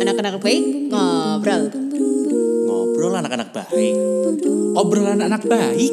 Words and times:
Anak-anak 0.00 0.38
baik 0.38 0.86
ngobrol. 0.86 1.62
Ngobrol 2.70 3.18
anak-anak 3.18 3.50
baik. 3.50 3.94
Obrolan 4.78 5.18
anak 5.18 5.42
baik. 5.50 5.90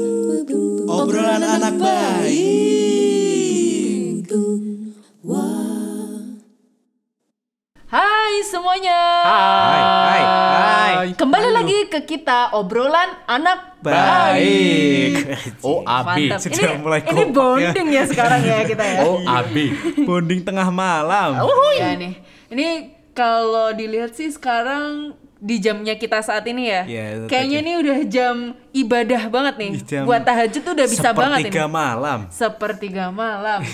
Obrolan 0.86 1.42
anak 1.42 1.82
baik. 1.82 2.78
Hai 7.88 8.44
semuanya. 8.46 9.02
Hai, 9.26 9.57
kita 12.08 12.56
obrolan 12.56 13.20
anak 13.28 13.78
Baik. 13.78 15.14
Oh 15.68 15.86
AB 15.86 16.34
Mantap. 16.34 16.40
Ini, 16.50 16.82
mulai 16.82 17.02
ini 17.04 17.24
bonding 17.30 17.88
ya 17.94 18.04
sekarang 18.08 18.42
ya 18.42 18.66
kita 18.66 18.84
ya. 18.84 19.00
Oh 19.06 19.22
AB 19.22 19.56
Bonding 20.08 20.42
tengah 20.42 20.72
malam. 20.72 21.38
Ya 21.78 21.94
nih. 21.94 22.18
Ini 22.50 22.68
kalau 23.12 23.76
dilihat 23.76 24.16
sih 24.16 24.32
sekarang 24.32 25.14
di 25.38 25.62
jamnya 25.62 25.94
kita 25.94 26.26
saat 26.26 26.42
ini 26.50 26.74
ya. 26.74 26.82
Iya, 26.88 27.04
itu 27.14 27.26
Kayaknya 27.30 27.58
ini 27.62 27.72
udah 27.78 27.98
jam 28.10 28.36
ibadah 28.74 29.24
banget 29.30 29.56
nih. 29.62 29.72
Jam 29.86 30.04
Buat 30.10 30.26
tahajud 30.26 30.62
tuh 30.66 30.74
udah 30.74 30.88
bisa 30.90 31.10
banget 31.14 31.38
ini. 31.38 31.54
Sepertiga 31.54 31.66
malam. 31.70 32.20
Sepertiga 32.34 33.06
malam. 33.14 33.62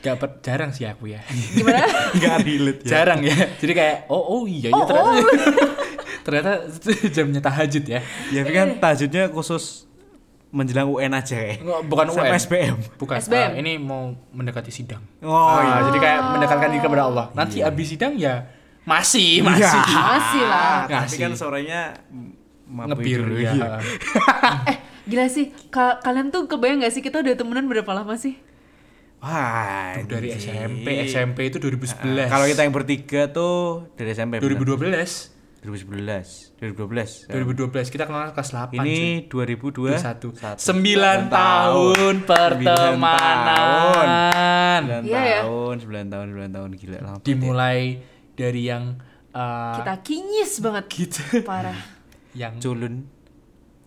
Gak 0.00 0.16
per- 0.16 0.40
jarang 0.40 0.72
sih 0.72 0.88
aku 0.88 1.12
ya 1.12 1.20
Gimana? 1.28 1.84
Enggak 2.16 2.40
relate 2.40 2.80
ya. 2.80 2.88
Jarang 2.88 3.20
ya 3.20 3.36
Jadi 3.60 3.72
kayak 3.76 3.96
Oh 4.08 4.24
oh 4.32 4.42
iya, 4.48 4.72
iya 4.72 4.80
Oh, 4.80 4.88
ternyata 4.88 5.12
oh. 5.12 5.99
Ternyata 6.20 6.52
jamnya 7.14 7.40
tahajud 7.40 7.84
ya 7.84 8.00
Ya, 8.28 8.40
tapi 8.40 8.52
kan 8.52 8.68
tahajudnya 8.76 9.28
khusus 9.28 9.86
menjelang 10.50 10.90
UN 10.90 11.14
aja 11.14 11.38
ya. 11.38 11.62
Bukan 11.86 12.10
Sama 12.10 12.26
UN 12.26 12.34
SBM. 12.34 12.76
Bukan 12.96 13.16
SBM. 13.16 13.50
Ah, 13.50 13.54
Ini 13.54 13.72
mau 13.78 14.10
mendekati 14.30 14.68
sidang 14.68 14.98
Oh, 15.20 15.30
Ah, 15.30 15.62
iya. 15.62 15.74
Jadi 15.86 15.98
kayak 15.98 16.18
mendekatkan 16.28 16.68
diri 16.68 16.82
kepada 16.82 17.02
Allah 17.04 17.26
Nanti 17.32 17.60
abis 17.60 17.86
sidang 17.88 18.14
ya 18.14 18.50
Masih 18.82 19.40
Masih 19.40 19.62
Iya. 19.62 20.00
Masih 20.10 20.42
lah. 20.44 20.76
Tapi 20.86 21.16
kan 21.16 21.32
sorenya 21.34 21.80
Ngebir 22.70 23.18
dulu, 23.20 23.34
ya 23.36 23.50
iya. 23.50 23.70
eh, 24.70 24.78
gila 25.02 25.26
sih. 25.26 25.50
Ka- 25.68 25.98
kalian 25.98 26.30
tuh 26.30 26.46
kebayang 26.46 26.78
gak 26.80 26.94
sih 26.94 27.02
kita 27.02 27.18
udah 27.18 27.34
temenan 27.34 27.66
berapa 27.66 27.90
lama 27.90 28.14
sih? 28.14 28.38
Wah, 29.18 29.98
Dari 30.00 30.32
anjing. 30.32 30.48
SMP 30.48 30.86
SMP 31.04 31.38
itu 31.50 31.58
2011 31.58 32.30
Kalau 32.30 32.46
kita 32.46 32.62
yang 32.62 32.70
bertiga 32.70 33.26
tuh 33.28 33.90
dari 33.92 34.14
SMP. 34.14 34.38
bener? 34.38 35.02
2012 35.60 36.56
2011, 36.56 37.28
2012. 37.28 37.28
2012 37.28 37.90
kita 37.90 38.04
kenal 38.04 38.30
kelas 38.30 38.50
8 38.50 38.72
cuy. 38.72 38.78
Ini 38.80 39.28
2002 39.28 39.94
satu 39.94 40.28
Satu. 40.32 40.56
sembilan 40.56 40.58
Sembilan 40.58 41.18
tahun 41.28 42.14
pertemanan 42.24 43.60
Sembilan 44.80 45.02
Iya 45.04 45.22
ya. 45.22 45.40
tahun, 45.42 45.74
sembilan 45.78 46.06
tahun, 46.08 46.26
sembilan 46.26 46.50
tahun 46.50 46.70
gila 46.74 46.98
lah. 46.98 47.14
dimulai 47.20 47.80
dari 48.32 48.62
yang 48.62 48.84
uh, 49.30 49.74
Kita 49.76 49.94
kinyis 50.00 50.52
banget. 50.60 50.84
gitu 50.88 51.20
Parah. 51.42 51.76
yang 52.32 52.56
culun. 52.56 53.04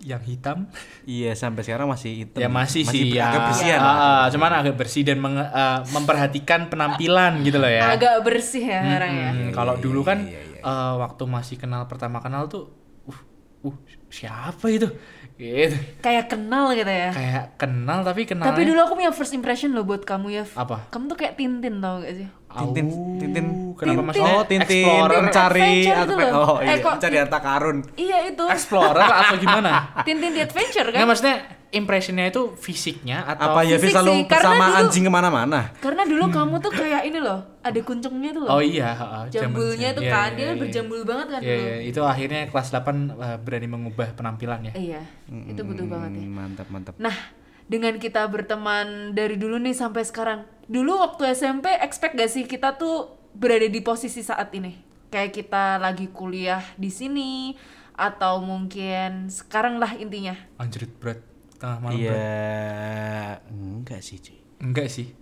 yang 0.03 0.19
hitam 0.19 0.67
Iya, 1.07 1.31
sampai 1.31 1.63
sekarang 1.63 1.87
masih 1.87 2.11
hitam. 2.21 2.37
ya 2.37 2.51
masih, 2.51 2.83
sih 2.83 3.07
ber- 3.07 3.15
ya 3.15 3.23
agak 3.25 3.39
bersihan. 3.47 3.79
Ah, 3.79 3.87
ah, 3.87 4.23
cuman 4.27 4.51
agak 4.53 4.75
bersih 4.75 5.01
dan 5.01 5.17
uh, 5.17 5.79
memperhatikan 5.89 6.67
penampilan 6.67 7.39
gitu 7.39 7.55
loh 7.55 7.71
ya 7.71 7.87
Agak 7.89 8.19
bersih 8.19 8.61
ya 8.61 8.83
sekarang 8.83 9.11
ya. 9.15 9.29
Hmm, 9.31 9.49
kalau 9.49 9.73
iya, 9.73 9.79
dulu 9.79 9.97
iya, 9.97 10.05
kan 10.05 10.17
iya, 10.27 10.39
iya. 10.43 10.52
Uh, 10.63 10.95
waktu 10.97 11.23
masih 11.25 11.55
kenal 11.55 11.85
pertama 11.85 12.17
kenal 12.17 12.47
tuh 12.47 12.71
uh, 13.03 13.19
uh 13.63 13.75
siapa 14.07 14.67
itu 14.67 14.87
gitu 15.33 15.73
Kayak 15.99 16.29
kenal 16.29 16.71
gitu 16.71 16.85
ya. 16.85 17.09
kayak 17.09 17.57
kenal 17.57 17.99
tapi 18.01 18.23
kenalnya 18.23 18.53
Tapi 18.53 18.61
dulu 18.63 18.79
aku 18.79 18.93
punya 18.95 19.09
first 19.09 19.33
impression 19.33 19.71
loh 19.71 19.81
buat 19.81 20.01
kamu 20.01 20.27
ya. 20.29 20.45
Apa? 20.53 20.87
Kamu 20.87 21.07
tuh 21.07 21.17
kayak 21.17 21.33
Tintin 21.33 21.81
tau 21.81 21.97
gak 21.97 22.13
sih? 22.13 22.27
Tintin, 22.53 22.85
Au, 22.85 23.17
Tintin. 23.17 23.45
kenapa 23.73 23.81
Tintin. 23.81 24.05
maksudnya 24.05 24.29
Oh, 24.31 24.43
Tintin 24.45 24.85
Explorer 24.85 25.17
mencari 25.19 25.61
Adventure 25.65 25.97
itu 25.97 26.13
apa- 26.13 26.21
loh. 26.23 26.31
Oh, 26.37 26.55
Eh, 26.55 26.63
iya, 26.63 26.75
kok- 26.77 26.93
mencari 26.93 27.15
harta 27.17 27.39
karun. 27.41 27.77
Iya 27.97 28.17
itu. 28.29 28.43
Explorer 28.45 29.01
atau 29.03 29.35
gimana? 29.35 29.69
Tintin 30.05 30.31
the 30.31 30.41
Adventure 30.43 30.87
kan? 30.87 30.95
Nggak 30.95 31.09
maksudnya 31.09 31.35
impressionnya 31.73 32.25
itu 32.27 32.41
fisiknya 32.55 33.17
atau 33.25 33.45
Apa 33.49 33.59
ya 33.65 33.75
fisik 33.75 33.89
selalu 33.91 34.13
sih, 34.13 34.23
bersama 34.29 34.63
dulu- 34.63 34.77
anjing 34.79 35.03
ke 35.03 35.11
mana-mana? 35.11 35.59
Karena 35.75 36.03
dulu 36.05 36.23
kamu 36.29 36.55
tuh 36.59 36.71
kayak 36.71 37.01
ini 37.03 37.17
loh, 37.17 37.39
ada 37.63 37.79
kuncungnya 37.79 38.29
tuh 38.29 38.43
loh. 38.43 38.49
Oh 38.49 38.61
iya, 38.61 38.91
heeh, 38.91 39.23
zaman- 39.31 39.55
Jambulnya 39.55 39.89
tuh 39.91 40.03
iya, 40.03 40.11
kan, 40.11 40.29
iya, 40.29 40.35
dia 40.35 40.45
iya. 40.45 40.53
berjambul 40.59 40.99
banget 41.01 41.27
kan 41.29 41.39
Iya, 41.39 41.47
dulu. 41.49 41.63
iya, 41.63 41.75
itu 41.81 42.01
akhirnya 42.03 42.41
kelas 42.51 42.67
8 42.69 42.83
uh, 43.09 43.37
berani 43.39 43.67
mengubah 43.67 44.07
penampilan 44.13 44.67
ya. 44.67 44.73
Iya, 44.75 45.01
itu 45.47 45.61
butuh 45.63 45.87
banget 45.87 46.11
ya. 46.13 46.27
Mantap, 46.27 46.67
mantap. 46.67 46.95
Nah, 46.99 47.15
dengan 47.63 47.95
kita 47.95 48.27
berteman 48.27 49.11
dari 49.11 49.39
dulu 49.39 49.55
nih 49.57 49.71
sampai 49.71 50.03
sekarang. 50.03 50.43
Dulu 50.65 50.99
waktu 50.99 51.31
SMP 51.31 51.71
expect 51.79 52.13
gak 52.13 52.27
sih 52.27 52.43
kita 52.43 52.75
tuh 52.75 53.07
berada 53.31 53.65
di 53.65 53.79
posisi 53.79 54.19
saat 54.19 54.51
ini? 54.51 54.75
Kayak 55.07 55.31
kita 55.33 55.77
lagi 55.77 56.09
kuliah 56.09 56.63
di 56.75 56.89
sini 56.89 57.55
atau 57.93 58.41
mungkin 58.41 59.29
sekarang 59.29 59.77
lah 59.77 59.93
intinya. 59.93 60.33
Anjrit 60.57 60.89
berat 60.97 61.21
tengah 61.55 61.79
malam 61.79 61.95
Iya, 61.95 62.11
berat. 62.11 63.39
enggak 63.49 64.01
sih, 64.01 64.17
cuy. 64.17 64.35
Enggak 64.59 64.87
sih. 64.89 65.15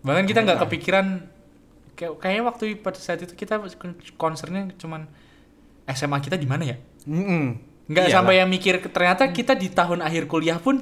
Bahkan 0.00 0.24
kita 0.24 0.42
nggak 0.42 0.60
kepikiran 0.64 1.06
kayak 1.94 2.12
kayaknya 2.18 2.42
waktu 2.44 2.64
pada 2.78 2.98
saat 2.98 3.18
itu 3.18 3.32
kita 3.32 3.58
concernnya 4.14 4.70
cuman 4.76 5.06
SMA 5.86 6.18
kita 6.18 6.34
di 6.34 6.46
mana 6.46 6.64
ya? 6.64 6.76
Mm-mm. 7.04 7.58
Nggak 7.84 8.06
Iyalah. 8.08 8.16
sampai 8.16 8.34
yang 8.40 8.48
mikir 8.48 8.80
ternyata 8.88 9.28
kita 9.28 9.52
di 9.52 9.68
tahun 9.68 10.00
akhir 10.00 10.24
kuliah 10.24 10.56
pun 10.56 10.80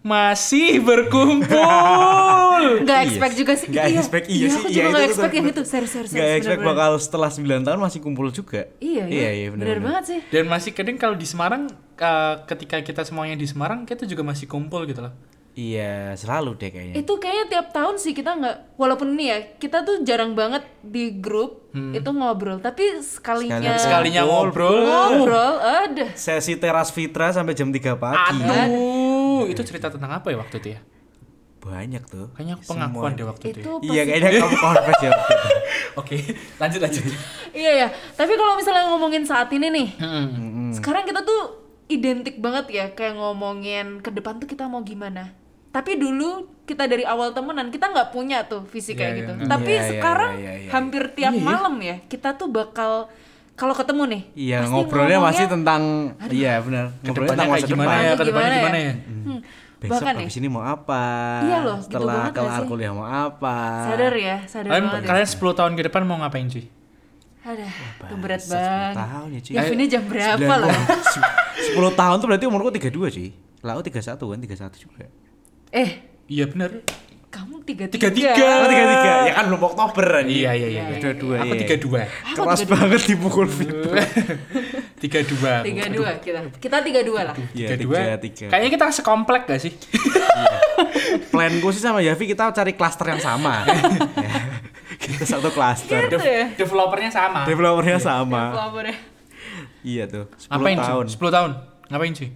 masih 0.00 0.84
berkumpul. 0.84 1.56
Nggak 2.84 2.98
Iya 2.98 3.06
expect 3.08 3.34
juga 3.34 3.52
sih. 3.56 3.68
Nggak 3.68 3.86
expect, 3.90 4.26
iya 4.28 4.46
sih. 4.46 4.60
aku 4.60 4.68
Iya, 4.68 4.74
juga 4.74 4.84
itu 4.84 4.84
nggak 4.84 5.00
betul, 5.00 5.10
expect 5.10 5.34
yang 5.34 5.46
itu. 5.48 5.62
Serius, 5.64 5.90
serius, 5.90 6.10
Nggak 6.12 6.20
serius, 6.22 6.38
expect 6.38 6.60
bener-bener. 6.60 6.76
bakal 6.84 6.92
setelah 7.00 7.30
9 7.32 7.64
tahun 7.64 7.78
masih 7.80 8.00
kumpul 8.00 8.26
juga. 8.30 8.60
Iya, 8.78 9.04
Iya, 9.08 9.30
iya, 9.32 9.46
bener, 9.48 9.64
bener 9.64 9.78
bener. 9.80 9.86
banget 9.88 10.04
sih. 10.06 10.18
Dan 10.28 10.44
masih 10.46 10.70
kadang 10.70 10.96
kalau 10.96 11.16
di 11.16 11.24
Semarang 11.24 11.62
uh, 11.98 12.34
ketika 12.44 12.76
kita 12.80 13.00
semuanya 13.02 13.34
di 13.34 13.48
Semarang 13.48 13.82
kita 13.82 14.04
juga 14.04 14.22
masih 14.22 14.44
kumpul 14.44 14.84
gitu 14.84 15.00
loh. 15.00 15.12
Iya, 15.54 16.12
selalu 16.14 16.58
deh 16.58 16.66
kayaknya. 16.68 16.94
Itu 16.96 17.14
kayaknya 17.14 17.46
tiap 17.48 17.70
tahun 17.70 17.94
sih 17.94 18.10
kita 18.10 18.34
nggak, 18.34 18.74
walaupun 18.74 19.14
ini 19.14 19.24
ya, 19.24 19.38
kita 19.54 19.80
tuh 19.80 20.02
jarang 20.02 20.34
banget 20.34 20.66
di 20.80 21.14
grup 21.14 21.70
itu 21.70 22.06
ngobrol. 22.08 22.58
Tapi 22.58 22.98
sekalinya 22.98 23.62
Sekalian- 23.62 23.78
Sekalinya 23.80 24.22
ngobrol. 24.24 24.82
ngobrol, 24.82 25.54
ada. 25.58 26.10
Sesi 26.12 26.54
teras 26.54 26.90
fitra 26.90 27.30
sampai 27.30 27.52
jam 27.52 27.70
3 27.70 27.94
pagi. 27.94 28.42
Aduh, 28.42 29.46
itu 29.46 29.62
cerita 29.62 29.88
tentang 29.88 30.10
apa 30.12 30.26
ya 30.28 30.36
waktu 30.36 30.58
itu 30.58 30.68
ya? 30.70 30.80
Banyak 31.60 32.02
tuh. 32.04 32.28
Kayaknya 32.30 32.54
aku 32.54 32.64
pengakuan 32.68 33.10
deh 33.12 33.24
waktu 33.24 33.44
itu. 33.48 33.58
Itu 33.60 33.70
ya. 33.80 33.90
Iya, 33.90 34.02
kayaknya 34.04 34.30
kamu 34.36 34.56
confess 34.58 34.98
ya 34.98 35.10
waktu 35.12 35.32
itu. 35.32 35.48
Oke, 36.02 36.16
lanjut 36.58 36.80
lanjut. 36.80 37.04
Iya 37.54 37.72
ya. 37.76 37.88
Tapi 38.12 38.32
kalau 38.34 38.58
misalnya 38.58 38.90
ngomongin 38.90 39.22
saat 39.22 39.46
ini 39.48 39.70
nih, 39.70 39.88
Hmm. 39.96 40.74
sekarang 40.74 41.06
kita 41.06 41.22
tuh 41.22 41.42
identik 41.86 42.36
banget 42.36 42.66
ya 42.68 42.84
kayak 42.90 43.14
ngomongin 43.14 43.98
ke 43.98 44.10
depan 44.10 44.36
tuh 44.36 44.46
kita 44.46 44.66
mau 44.66 44.82
gimana. 44.82 45.30
Tapi 45.74 45.92
dulu 45.94 46.30
kita 46.62 46.86
dari 46.86 47.02
awal 47.02 47.34
temenan 47.34 47.66
kita 47.68 47.90
nggak 47.90 48.08
punya 48.08 48.46
tuh 48.46 48.62
visi 48.64 48.94
kayak 48.94 49.10
Iya, 49.10 49.18
gitu. 49.18 49.32
iya. 49.34 49.46
Tapi 49.50 49.66
Iya, 49.68 49.74
iya, 49.76 49.90
sekarang 49.90 50.32
iya, 50.32 50.42
iya, 50.46 50.52
iya. 50.62 50.70
hampir 50.70 51.02
tiap 51.12 51.34
malam 51.36 51.74
ya 51.76 51.96
kita 52.06 52.30
tuh 52.32 52.46
bakal 52.46 53.10
kalau 53.54 53.70
ketemu 53.70 54.02
nih. 54.08 54.22
Iya, 54.34 54.56
pasti 54.60 54.70
ngobrolnya 54.72 55.18
masih 55.20 55.44
tentang 55.48 55.82
iya 56.28 56.58
benar. 56.58 56.94
Ngobrolnya 57.00 57.30
tentang 57.34 57.48
kayak 57.48 57.58
masa 57.58 57.66
gimana 57.68 57.90
depan. 57.90 57.98
ya? 58.00 58.12
Ke 58.12 58.24
depannya 58.24 58.30
gimana 58.30 58.54
ya? 58.54 58.58
gimana 58.58 58.78
ya? 58.78 58.92
Hmm. 58.94 59.40
Besok 59.74 59.90
Bahkan 59.92 60.12
nih, 60.14 60.24
habis 60.24 60.36
ini 60.38 60.48
mau 60.48 60.64
apa? 60.64 61.02
Iya 61.42 61.58
loh, 61.60 61.76
gitu 61.76 61.86
Setelah 61.92 62.14
banget 62.16 62.32
gak 62.32 62.40
kelar 62.40 62.62
kuliah 62.64 62.92
mau 62.94 63.04
apa? 63.04 63.56
sadar 63.84 64.14
ya, 64.16 64.36
sadar 64.48 64.70
Kalian, 64.70 64.84
banget. 64.88 65.02
kalian 65.04 65.28
10 65.28 65.58
tahun 65.58 65.72
ke 65.74 65.82
depan 65.84 66.02
mau 66.02 66.16
ngapain 66.16 66.46
cuy? 66.48 66.64
Ya. 66.64 66.70
Aduh, 67.44 67.68
itu 68.00 68.14
berat 68.16 68.40
Bangsat, 68.40 68.56
10 68.56 68.64
banget. 68.64 68.94
tahun 68.96 69.26
ya, 69.28 69.40
cuy. 69.42 69.52
Ya, 69.52 69.62
ini 69.68 69.84
jam 69.84 70.02
berapa 70.08 70.52
loh? 70.56 70.70
10 70.72 71.92
tahun 72.00 72.16
tuh 72.16 72.26
berarti 72.26 72.44
umurku 72.48 72.70
32, 72.72 72.88
cuy. 73.12 73.28
Lah, 73.60 73.70
aku 73.74 73.82
31 73.84 74.16
kan, 74.16 74.38
31 74.40 74.78
juga. 74.80 75.04
Eh, 75.74 75.90
Iya 76.24 76.46
bener. 76.46 76.86
kamu 77.28 77.66
tiga 77.66 77.84
Tiga 77.90 78.14
tiga. 78.14 78.30
tiga. 78.30 78.46
Oh, 78.62 78.70
33. 78.70 79.26
Ya 79.26 79.32
kan 79.34 79.44
belum 79.50 79.62
Oktober 79.66 80.06
anjing. 80.22 80.38
Iya 80.38 80.52
iya 80.54 80.68
iya. 80.70 80.82
Iya, 80.86 81.02
iya. 81.02 81.18
22, 81.18 81.34
Aku 81.34 81.50
iya. 81.50 81.66
32. 81.66 82.06
Keras 82.38 82.60
banget 82.64 83.00
dipukul 83.04 83.46
Fitro. 83.50 83.90
32. 85.02 85.66
Tiga 85.66 85.84
dua 85.90 86.10
kita. 86.22 86.38
Kita 86.56 86.76
tiga 86.80 87.00
dua 87.02 87.20
lah. 87.26 87.36
Iya, 87.50 87.74
32. 87.74 88.46
33. 88.46 88.54
Kayaknya 88.54 88.70
kita 88.70 88.84
sekomplek 88.94 89.42
gak 89.44 89.60
sih? 89.60 89.74
Planku 91.28 91.68
sih 91.74 91.82
sama 91.82 91.98
Yavi 92.00 92.24
kita 92.24 92.54
cari 92.54 92.72
klaster 92.72 93.06
yang 93.08 93.18
sama. 93.20 93.66
Kita 94.94 95.26
satu 95.28 95.52
klaster. 95.52 96.06
Gitu 96.06 96.16
ya. 96.16 96.54
Developernya 96.56 97.10
sama. 97.12 97.44
Developernya 97.44 97.98
sama. 97.98 98.56
Pelapornya. 98.56 98.96
Iya 99.82 100.08
tuh. 100.08 100.24
10 100.38 100.48
Ngapain 100.48 100.78
tahun. 100.80 101.04
10 101.12 101.28
tahun. 101.28 101.50
Ngapain 101.92 102.12
cuy? 102.14 102.28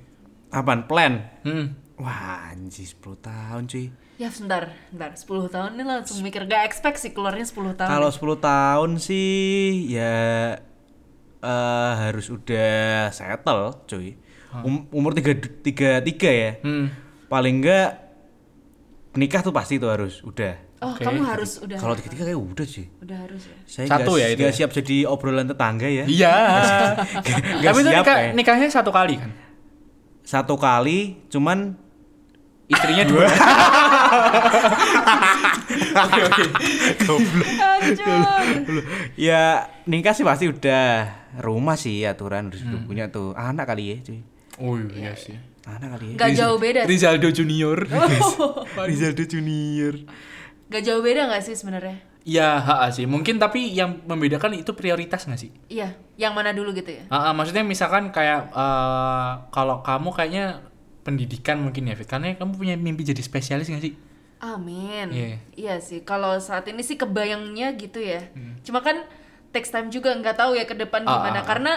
Apaan? 0.51 0.81
Plan? 0.85 1.13
Hmm. 1.49 1.67
Wah, 1.99 2.49
anjir 2.49 2.87
10 2.87 2.95
tahun 3.19 3.67
cuy. 3.67 3.91
Ya 4.17 4.31
sebentar, 4.31 4.71
sebentar. 4.89 5.11
10 5.13 5.27
tahun 5.49 5.71
ini 5.75 5.85
langsung 5.85 6.23
mikir 6.23 6.43
gak 6.45 6.63
expect 6.65 6.97
sih 6.97 7.11
keluarnya 7.11 7.43
10 7.43 7.75
tahun. 7.75 7.91
Kalau 7.91 8.09
10 8.09 8.39
tahun 8.41 8.91
sih 8.99 9.29
ya 9.89 10.15
eh 11.39 11.93
harus 12.01 12.27
udah 12.29 13.11
settle, 13.11 13.83
cuy. 13.85 14.15
Um- 14.57 14.87
umur 14.91 15.13
tiga 15.13 15.35
tiga 15.37 15.99
tiga 16.01 16.31
ya. 16.31 16.51
Hmm. 16.61 16.87
Paling 17.27 17.59
enggak 17.59 17.99
nikah 19.13 19.43
tuh 19.43 19.51
pasti 19.51 19.77
tuh 19.77 19.91
harus 19.91 20.23
udah 20.23 20.71
Oh, 20.79 20.95
Oke. 20.95 21.03
kamu 21.03 21.27
harus 21.27 21.59
udah 21.59 21.75
Kalau 21.75 21.91
tiga-tiga 21.93 22.23
kayak 22.25 22.39
udah 22.39 22.63
sih. 22.65 22.87
udah 23.03 23.19
harus 23.19 23.43
ya. 23.45 23.59
Saya 23.67 23.87
Satu 23.91 24.15
nggak- 24.15 24.23
ya 24.23 24.27
itu 24.29 24.39
nggak 24.39 24.55
ya? 24.55 24.59
siap 24.63 24.71
jadi 24.73 24.97
obrolan 25.05 25.51
tetangga 25.51 25.91
ya. 25.91 26.05
Iya. 26.07 26.35
Tapi 27.67 27.79
itu 27.83 27.91
nikah, 27.91 28.17
ya. 28.17 28.31
nikahnya 28.31 28.71
satu 28.71 28.95
kali 28.95 29.19
kan? 29.19 29.35
Satu 30.23 30.55
kali, 30.55 31.19
cuman 31.27 31.75
Istrinya 32.69 33.05
dua. 33.05 33.25
Oke 35.99 36.21
oke. 36.23 36.45
Ya 39.17 39.43
nikah 39.85 40.13
sih 40.13 40.23
pasti 40.23 40.47
udah. 40.47 41.09
Rumah 41.39 41.77
sih 41.77 42.03
aturan 42.03 42.49
harus 42.49 42.61
Hmm. 42.61 42.73
udah 42.73 42.81
punya 42.85 43.05
tuh. 43.09 43.33
Anak 43.33 43.69
kali 43.69 43.85
ya, 43.89 43.97
cuy. 44.03 44.21
Oh 44.59 44.75
iya 44.91 45.13
sih. 45.15 45.37
Anak 45.65 45.97
kali 45.97 46.05
ya. 46.13 46.17
Gak 46.19 46.33
jauh 46.35 46.59
beda. 46.59 46.81
sih. 46.83 46.89
Rizaldo 46.91 47.29
Junior. 47.31 47.79
Rizaldo 48.91 49.25
Junior. 49.25 49.95
Gak 50.69 50.83
jauh 50.83 51.01
beda 51.01 51.29
gak 51.29 51.41
sih 51.41 51.55
sebenarnya? 51.55 52.01
Iya, 52.29 52.61
ha 52.61 52.91
sih. 52.91 53.09
Mungkin 53.09 53.41
tapi 53.41 53.73
yang 53.73 54.05
membedakan 54.05 54.53
itu 54.53 54.77
prioritas 54.77 55.25
nggak 55.25 55.41
sih? 55.41 55.49
Iya, 55.67 55.97
yang 56.21 56.37
mana 56.37 56.53
dulu 56.53 56.77
gitu 56.77 56.93
ya? 56.93 57.09
Ah, 57.09 57.31
ah, 57.31 57.33
maksudnya 57.33 57.65
misalkan 57.65 58.13
kayak 58.13 58.53
eh, 58.53 59.31
kalau 59.49 59.81
kamu 59.81 60.13
kayaknya 60.13 60.61
pendidikan 61.09 61.57
mungkin 61.59 61.89
ya, 61.89 61.95
Fit. 61.95 62.05
Karena 62.07 62.35
kamu 62.35 62.53
punya 62.53 62.77
mimpi 62.77 63.01
jadi 63.03 63.19
spesialis 63.19 63.67
nggak 63.67 63.81
sih? 63.83 63.95
Amin. 64.39 65.09
Iya. 65.09 65.29
Iya 65.57 65.75
sih. 65.79 66.01
Kalau 66.03 66.37
saat 66.39 66.69
ini 66.69 66.79
sih 66.81 66.95
kebayangnya 66.95 67.73
gitu 67.75 67.99
ya. 67.99 68.29
Hmm. 68.31 68.61
Cuma 68.61 68.79
kan 68.79 69.03
text 69.49 69.73
time 69.73 69.89
juga 69.89 70.13
nggak 70.13 70.37
tahu 70.37 70.53
ya 70.53 70.63
ke 70.63 70.77
depan 70.77 71.03
Ah, 71.03 71.11
gimana. 71.19 71.33
ah, 71.33 71.43
ah. 71.43 71.45
Karena 71.45 71.73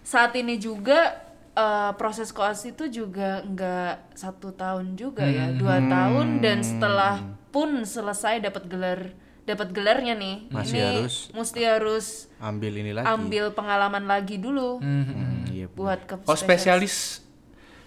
saat 0.00 0.30
ini 0.32 0.56
juga 0.56 1.26
eh, 1.52 1.92
proses 1.94 2.30
koas 2.30 2.62
itu 2.62 2.84
juga 2.86 3.40
nggak 3.42 4.12
satu 4.12 4.52
tahun 4.52 4.92
juga 4.92 5.24
ya, 5.24 5.48
Hmm. 5.48 5.56
dua 5.56 5.80
tahun 5.82 6.26
dan 6.38 6.60
setelah 6.60 7.16
pun 7.48 7.80
selesai 7.82 8.38
dapat 8.38 8.64
gelar 8.66 9.00
dapat 9.42 9.72
gelarnya 9.72 10.12
nih, 10.12 10.52
Masih 10.52 10.76
ini 10.76 11.00
harus- 11.00 11.32
mesti 11.32 11.60
harus 11.64 12.06
Ambil 12.36 12.76
ini 12.76 12.92
lagi. 12.92 13.08
ambil 13.08 13.48
pengalaman 13.52 14.04
lagi 14.04 14.36
dulu 14.36 14.82
Hmm, 14.82 15.48
iya. 15.48 15.64
buat 15.70 16.02
ke 16.02 16.20
Kalau 16.20 16.36
spesialis 16.36 17.24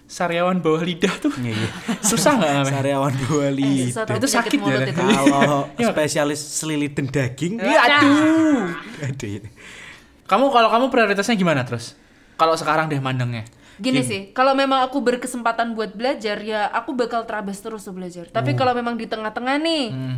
sariawan 0.10 0.58
bawah 0.58 0.82
lidah 0.82 1.14
tuh 1.16 1.30
Iya, 1.38 1.54
iya. 1.54 1.70
susah 2.02 2.34
nggak 2.34 2.50
namanya? 2.52 2.76
Sariawan 2.76 3.14
Bali. 3.22 3.62
Eh, 3.62 3.88
susah 3.88 4.04
tau 4.04 4.18
Itu 4.18 4.26
sakit 4.28 4.52
ya, 4.52 4.60
mulut. 4.60 4.90
Kalau 4.90 5.70
spesialis 5.94 6.42
selilitan 6.42 7.06
daging, 7.08 7.62
Iya, 7.62 7.80
aduh. 7.80 8.74
aduh. 9.06 9.28
iya. 9.30 9.46
Kamu 10.26 10.50
kalau 10.50 10.68
kamu 10.68 10.86
prioritasnya 10.90 11.34
gimana 11.36 11.62
terus? 11.62 11.94
Kalau 12.36 12.54
sekarang 12.54 12.90
deh 12.90 12.98
mandangnya. 12.98 13.46
Gini 13.78 14.02
sih, 14.02 14.30
kalau 14.32 14.52
memang 14.54 14.82
aku 14.82 15.00
berkesempatan 15.00 15.72
buat 15.72 15.94
belajar 15.94 16.36
ya 16.42 16.68
aku 16.68 16.92
bakal 16.92 17.24
terabas 17.24 17.58
terus 17.58 17.82
tuh 17.82 17.94
belajar. 17.94 18.28
Tapi 18.28 18.52
Oh. 18.52 18.58
kalau 18.58 18.74
memang 18.74 18.94
di 18.94 19.06
tengah-tengah 19.06 19.56
nih, 19.58 19.86
Hmm. 19.88 20.18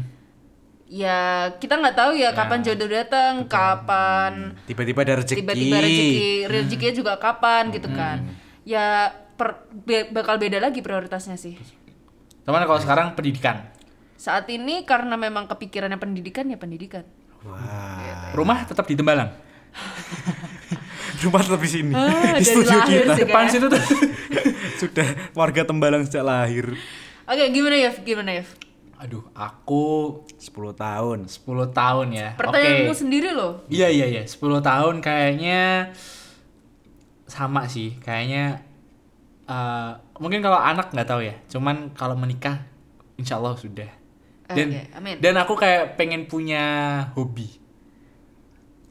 ya 0.87 1.19
kita 1.55 1.77
nggak 1.77 1.93
tahu 1.93 2.11
ya, 2.15 2.31
kapan 2.31 2.59
jodoh 2.61 2.87
datang, 2.87 3.45
kapan 3.45 4.55
Tiba-tiba 4.65 4.99
ada 5.01 5.13
rezeki. 5.17 5.37
tiba-tiba 5.37 5.77
rezeki, 5.77 6.25
rezekinya 6.47 6.93
juga 6.95 7.13
kapan 7.17 7.69
gitu 7.69 7.87
kan. 7.87 8.17
Ya 8.63 9.13
per- 9.41 9.65
be- 9.73 10.13
bakal 10.13 10.37
beda 10.37 10.61
lagi 10.61 10.85
prioritasnya 10.85 11.33
sih. 11.33 11.57
Cuman 12.45 12.61
kalau 12.69 12.77
sekarang 12.77 13.17
pendidikan. 13.17 13.73
Saat 14.21 14.45
ini 14.53 14.85
karena 14.85 15.17
memang 15.17 15.49
kepikirannya 15.49 15.97
pendidikan 15.97 16.45
ya 16.45 16.61
pendidikan. 16.61 17.01
Wah. 17.41 18.37
Rumah 18.37 18.69
tetap 18.69 18.85
di 18.85 18.93
Tembalang. 18.93 19.33
Rumah 21.25 21.41
tetap 21.41 21.57
di 21.57 21.69
sini. 21.73 21.93
Ah, 21.97 22.37
di 22.37 22.45
studio 22.45 22.77
lahir 22.77 23.01
kita. 23.01 23.13
sih 23.17 23.25
Depan 23.25 23.43
situ 23.49 23.65
tuh. 23.65 23.81
Sudah 24.85 25.07
warga 25.33 25.65
Tembalang 25.65 26.05
sejak 26.05 26.21
lahir. 26.21 26.77
Oke, 27.25 27.43
gimana 27.49 27.81
ya? 27.81 27.89
Gimana 27.97 28.29
ya? 28.37 28.45
Aduh, 29.01 29.25
aku 29.33 30.21
10 30.37 30.77
tahun. 30.77 31.25
10 31.25 31.73
tahun 31.73 32.07
ya. 32.13 32.29
Pertanyaanmu 32.37 32.93
Oke. 32.93 33.01
sendiri 33.01 33.33
loh. 33.33 33.65
Iya 33.65 33.89
iya 33.89 34.05
iya, 34.05 34.21
10 34.21 34.37
tahun 34.61 35.01
kayaknya 35.01 35.89
sama 37.25 37.65
sih. 37.65 37.97
Kayaknya 37.97 38.61
eh, 39.45 39.91
mungkin 40.17 40.41
kalau 40.41 40.57
anak 40.57 40.89
nggak 40.91 41.07
tahu 41.07 41.21
ya. 41.23 41.35
Cuman 41.47 41.93
kalau 41.93 42.17
menikah 42.17 42.65
insya 43.15 43.37
Allah 43.37 43.53
sudah. 43.53 43.89
Dan 44.51 44.75
amin. 44.91 45.23
dan 45.23 45.39
aku 45.39 45.55
kayak 45.55 45.95
pengen 45.95 46.27
punya 46.27 46.63
hobi. 47.15 47.60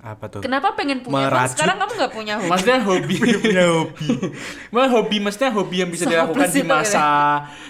Apa 0.01 0.25
tuh? 0.27 0.41
Kenapa 0.41 0.73
pengen 0.73 1.05
punya? 1.05 1.29
Merajut. 1.29 1.53
sekarang 1.53 1.77
kamu 1.77 1.93
nggak 1.95 2.13
punya 2.13 2.35
hobi? 2.35 2.49
Maksudnya 2.49 2.79
hobi. 2.81 3.17
punya 3.21 3.65
hobi. 3.69 4.07
Mah 4.75 4.89
hobi 4.89 5.17
maksudnya 5.21 5.51
hobi 5.53 5.77
yang 5.79 5.91
bisa 5.91 6.05
Sama 6.05 6.13
dilakukan 6.17 6.41
di 6.41 6.41
persis 6.41 6.63
tuh, 6.63 6.73
masa 6.73 7.07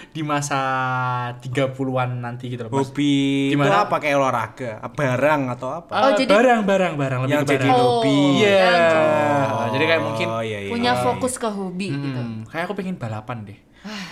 di 0.09 0.21
masa 0.21 0.59
30-an 1.37 2.09
nanti 2.17 2.47
gitu 2.47 2.65
loh. 2.65 2.71
Mas. 2.71 2.87
Hobi 2.87 3.13
itu 3.47 3.53
Gimana? 3.53 3.83
apa 3.83 3.95
kayak 3.97 4.15
olahraga? 4.15 4.71
Barang 4.91 5.41
atau 5.49 5.69
apa? 5.73 5.91
Oh, 5.93 6.11
jadi- 6.15 6.31
barang 6.31 6.61
barang 6.63 6.93
barang 6.95 7.19
lebih 7.21 7.33
Yang 7.33 7.43
ke 7.43 7.51
jadi 7.51 7.67
barang. 7.67 7.79
hobi. 7.83 8.19
Iya. 8.39 8.71
Oh. 9.51 9.67
Jadi 9.71 9.83
kayak 9.85 10.01
mungkin 10.01 10.27
Oh, 10.27 10.41
iya, 10.41 10.59
iya. 10.61 10.71
punya 10.71 10.91
fokus 10.97 11.33
ke 11.35 11.47
hobi 11.47 11.87
gitu. 11.91 12.15
hmm, 12.17 12.47
kayak 12.47 12.63
aku 12.63 12.73
pengen 12.73 12.95
balapan 12.95 13.43
deh. 13.43 13.59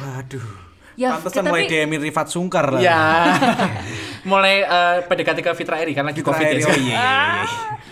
Waduh. 0.02 0.69
Ya, 1.00 1.16
Pantesan 1.16 1.48
tapi- 1.48 1.52
mulai 1.56 1.64
DM 1.66 1.96
Rifat 1.98 2.28
Sungkar 2.28 2.66
lah. 2.70 2.82
Ya. 2.82 3.00
Mulai 4.22 4.56
eh, 4.60 4.98
PDKT 5.02 5.40
ke 5.40 5.52
Fitra 5.56 5.80
Eri 5.80 5.96
kan 5.96 6.04
lagi 6.04 6.20
Fitra 6.20 6.36
Covid 6.36 6.46
Eri, 6.46 6.60
ya. 6.60 6.68
oh 6.68 6.76
iya, 6.76 6.84
iya, 6.84 7.00
iya. 7.40 7.48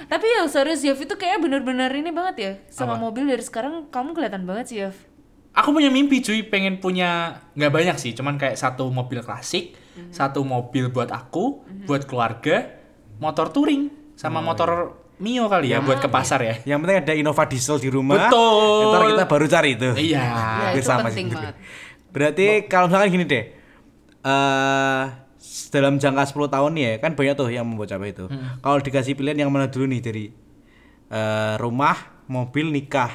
Tapi 0.05 0.25
ya 0.27 0.43
serius 0.45 0.83
Yev 0.83 0.99
itu 0.99 1.15
kayak 1.15 1.39
bener-bener 1.39 1.87
ini 1.89 2.11
banget 2.11 2.35
ya 2.35 2.51
sama 2.67 2.95
Apa? 2.95 3.01
mobil 3.01 3.23
dari 3.25 3.39
sekarang 3.39 3.87
kamu 3.87 4.11
kelihatan 4.11 4.43
banget 4.43 4.65
sih 4.67 4.77
Yev. 4.81 4.95
Aku 5.53 5.71
punya 5.71 5.87
mimpi 5.87 6.19
cuy, 6.19 6.43
pengen 6.43 6.77
punya 6.77 7.09
nggak 7.53 7.71
banyak 7.71 7.95
sih, 7.97 8.11
cuman 8.11 8.35
kayak 8.35 8.53
satu 8.53 8.91
mobil 8.91 9.19
klasik, 9.19 9.73
Mhm. 9.95 10.11
satu 10.11 10.43
mobil 10.43 10.91
buat 10.91 11.09
aku, 11.09 11.63
buat 11.87 12.03
keluarga, 12.03 12.75
motor 13.17 13.49
touring, 13.49 13.87
Oh, 13.87 13.95
sama 14.13 14.37
motor 14.39 14.69
Mio 15.17 15.49
kali 15.49 15.73
ya 15.73 15.81
buat 15.81 15.97
ke 15.97 16.05
pasar 16.07 16.45
ya. 16.45 16.61
Yang 16.63 16.79
penting 16.79 16.97
ada 16.99 17.13
Innova 17.15 17.43
diesel 17.43 17.81
di 17.81 17.89
rumah. 17.89 18.29
Betul. 18.29 18.93
Ntar 18.93 19.01
kita 19.07 19.25
baru 19.25 19.45
cari 19.47 19.69
itu. 19.73 19.89
Iya. 19.97 20.13
Ya, 20.13 20.29
Hampir 20.69 20.77
itu 20.77 20.85
sama 20.85 21.09
penting 21.09 21.25
sih. 21.25 21.33
banget. 21.33 21.55
Berarti 22.17 22.65
kalau 22.65 22.89
misalkan 22.89 23.13
gini 23.13 23.25
deh. 23.25 23.45
eh 24.25 25.03
dalam 25.69 25.95
jangka 25.95 26.23
10 26.27 26.49
tahun 26.49 26.71
nih 26.73 26.83
ya, 26.83 26.93
kan 26.97 27.13
banyak 27.13 27.35
tuh 27.37 27.47
yang 27.47 27.63
membuat 27.63 27.93
apa 27.93 28.09
itu. 28.09 28.25
Hmm. 28.25 28.57
Kalau 28.59 28.81
dikasih 28.81 29.13
pilihan 29.13 29.45
yang 29.45 29.51
mana 29.53 29.69
dulu 29.69 29.85
nih 29.85 30.01
dari 30.01 30.25
eh, 31.07 31.53
rumah, 31.55 31.95
mobil, 32.25 32.67
nikah. 32.67 33.13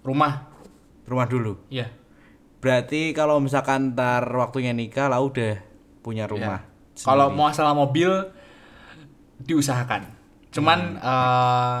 Rumah. 0.00 0.48
Rumah 1.04 1.26
dulu. 1.28 1.60
Iya. 1.68 1.92
Berarti 2.58 3.12
kalau 3.12 3.36
misalkan 3.38 3.92
ntar 3.92 4.24
waktunya 4.26 4.72
nikah 4.72 5.06
lah 5.06 5.20
udah 5.20 5.60
punya 6.00 6.24
rumah. 6.24 6.64
Iya. 6.64 7.04
Kalau 7.04 7.26
sendiri. 7.28 7.38
masalah 7.38 7.74
mobil 7.76 8.10
diusahakan. 9.38 10.02
Cuman 10.50 10.78
Hmm. 10.98 11.04
eh, 11.04 11.80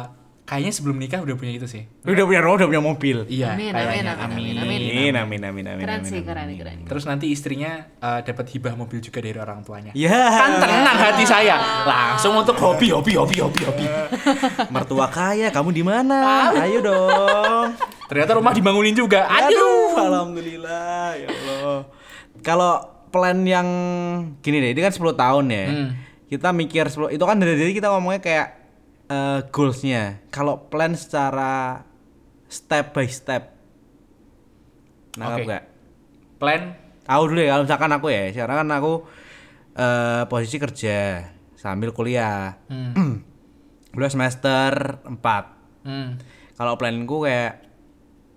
kayaknya 0.50 0.72
sebelum 0.74 0.98
nikah 0.98 1.22
udah 1.22 1.38
punya 1.38 1.54
itu 1.54 1.70
sih. 1.70 1.86
udah 2.02 2.26
punya 2.26 2.42
rumah, 2.42 2.58
udah 2.58 2.68
punya 2.74 2.82
mobil. 2.82 3.22
Iya, 3.30 3.54
Amin, 3.54 3.70
amin, 3.70 4.02
amin, 4.02 4.02
amin, 4.02 4.50
Amin, 4.58 5.14
amin, 5.14 5.40
amin, 5.46 5.64
amin. 5.70 5.84
Keren 5.86 6.02
amin, 6.02 6.10
sih, 6.10 6.18
amin, 6.18 6.26
keren, 6.26 6.44
amin. 6.50 6.56
keren. 6.58 6.78
Terus 6.90 7.04
nanti 7.06 7.30
istrinya 7.30 7.86
eh, 7.86 8.20
dapat 8.26 8.50
hibah 8.50 8.74
mobil 8.74 8.98
juga 8.98 9.22
dari 9.22 9.38
orang 9.38 9.62
tuanya. 9.62 9.94
Ya. 9.94 10.10
Kan 10.10 10.58
tenang 10.58 10.98
hati 10.98 11.22
saya. 11.22 11.86
Langsung 11.86 12.34
untuk 12.34 12.58
hobi, 12.58 12.90
hobi, 12.90 13.14
hobi, 13.14 13.38
hobi, 13.38 13.62
hobi. 13.62 13.86
Mertua 14.74 15.06
kaya, 15.06 15.54
kamu 15.54 15.70
di 15.70 15.86
mana? 15.86 16.50
Ayo 16.58 16.82
dong. 16.82 17.78
Ternyata 18.10 18.34
rumah 18.34 18.50
dibangunin 18.50 18.98
juga. 18.98 19.30
Aduh, 19.30 19.54
Aduh. 19.54 20.02
alhamdulillah 20.02 21.14
ya 21.14 21.28
Allah. 21.30 21.80
Kalau 22.42 22.72
plan 23.14 23.38
yang 23.46 23.68
gini 24.42 24.58
deh, 24.58 24.74
ini 24.74 24.82
kan 24.82 24.90
10 24.90 25.14
tahun 25.14 25.44
ya. 25.46 25.64
Hmm. 25.70 25.88
Kita 26.26 26.50
mikir 26.50 26.90
10 26.90 27.14
itu 27.14 27.22
kan 27.22 27.38
dari 27.38 27.54
dari 27.54 27.70
kita 27.70 27.86
ngomongnya 27.94 28.18
kayak 28.18 28.59
eh, 29.10 29.40
goalsnya. 29.50 30.22
Kalau 30.30 30.70
plan 30.70 30.94
secara 30.94 31.82
step 32.46 32.94
by 32.94 33.10
step. 33.10 33.58
Nah, 35.18 35.34
Oke. 35.34 35.42
enggak? 35.42 35.64
Plan 36.38 36.62
Aku 37.10 37.26
dulu 37.26 37.42
ya, 37.42 37.58
kalau 37.58 37.66
misalkan 37.66 37.90
aku 37.90 38.06
ya, 38.14 38.22
sekarang 38.30 38.56
kan 38.62 38.68
aku 38.70 38.92
eh, 39.74 40.22
posisi 40.30 40.56
kerja 40.62 41.26
sambil 41.58 41.90
kuliah. 41.90 42.62
hmm. 42.70 43.26
Udah 43.98 44.06
semester 44.06 45.02
4. 45.02 45.18
Hmm. 45.82 46.22
Kalau 46.54 46.74
planku 46.78 47.26
kayak 47.26 47.66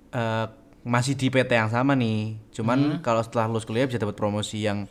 eh, 0.10 0.46
masih 0.82 1.13
di 1.13 1.30
PT 1.30 1.53
yang 1.53 1.70
sama 1.70 1.94
nih. 1.94 2.42
Cuman 2.50 3.06
kalau 3.06 3.22
setelah 3.22 3.46
lulus 3.46 3.70
kuliah 3.70 3.86
bisa 3.86 4.01
dapat 4.01 4.18
promosi 4.18 4.65
yang 4.65 4.89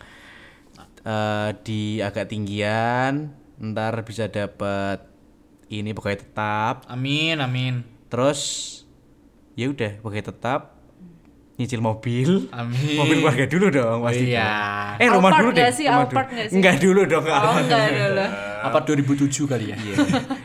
eh, 1.02 1.50
di 1.66 1.98
agak 1.98 2.30
tinggian, 2.30 3.34
ntar 3.58 3.98
bisa 4.06 4.30
dapat 4.30 5.11
ini 5.74 5.90
pegawai 5.90 6.20
tetap. 6.20 6.84
Amin, 6.86 7.36
amin. 7.36 7.80
Terus 8.06 8.40
ya 9.52 9.66
udah 9.66 9.96
pegawai 9.98 10.26
tetap 10.28 10.60
nyicil 11.54 11.80
mobil. 11.80 12.48
Amin. 12.50 12.96
Mobil 12.96 13.16
keluarga 13.18 13.46
dulu 13.46 13.66
dong 13.68 13.98
pasti. 14.02 14.24
Iya. 14.28 14.52
Eh 14.96 15.08
rumah 15.08 15.30
Alphard 15.30 15.42
dulu 15.42 15.50
deh. 15.54 15.64
sih? 15.70 15.84
rumah 15.86 16.04
dulu. 16.04 16.20
nggak 16.28 16.46
sih? 16.46 16.54
Enggak 16.54 16.76
dulu 16.78 17.00
dong. 17.04 17.24
Oh 17.24 17.56
enggak 17.56 17.86
dulu. 17.90 18.26
Apa 18.62 18.78
2007 18.80 19.50
kali 19.50 19.64
ya? 19.66 19.76
Iya. 19.76 19.96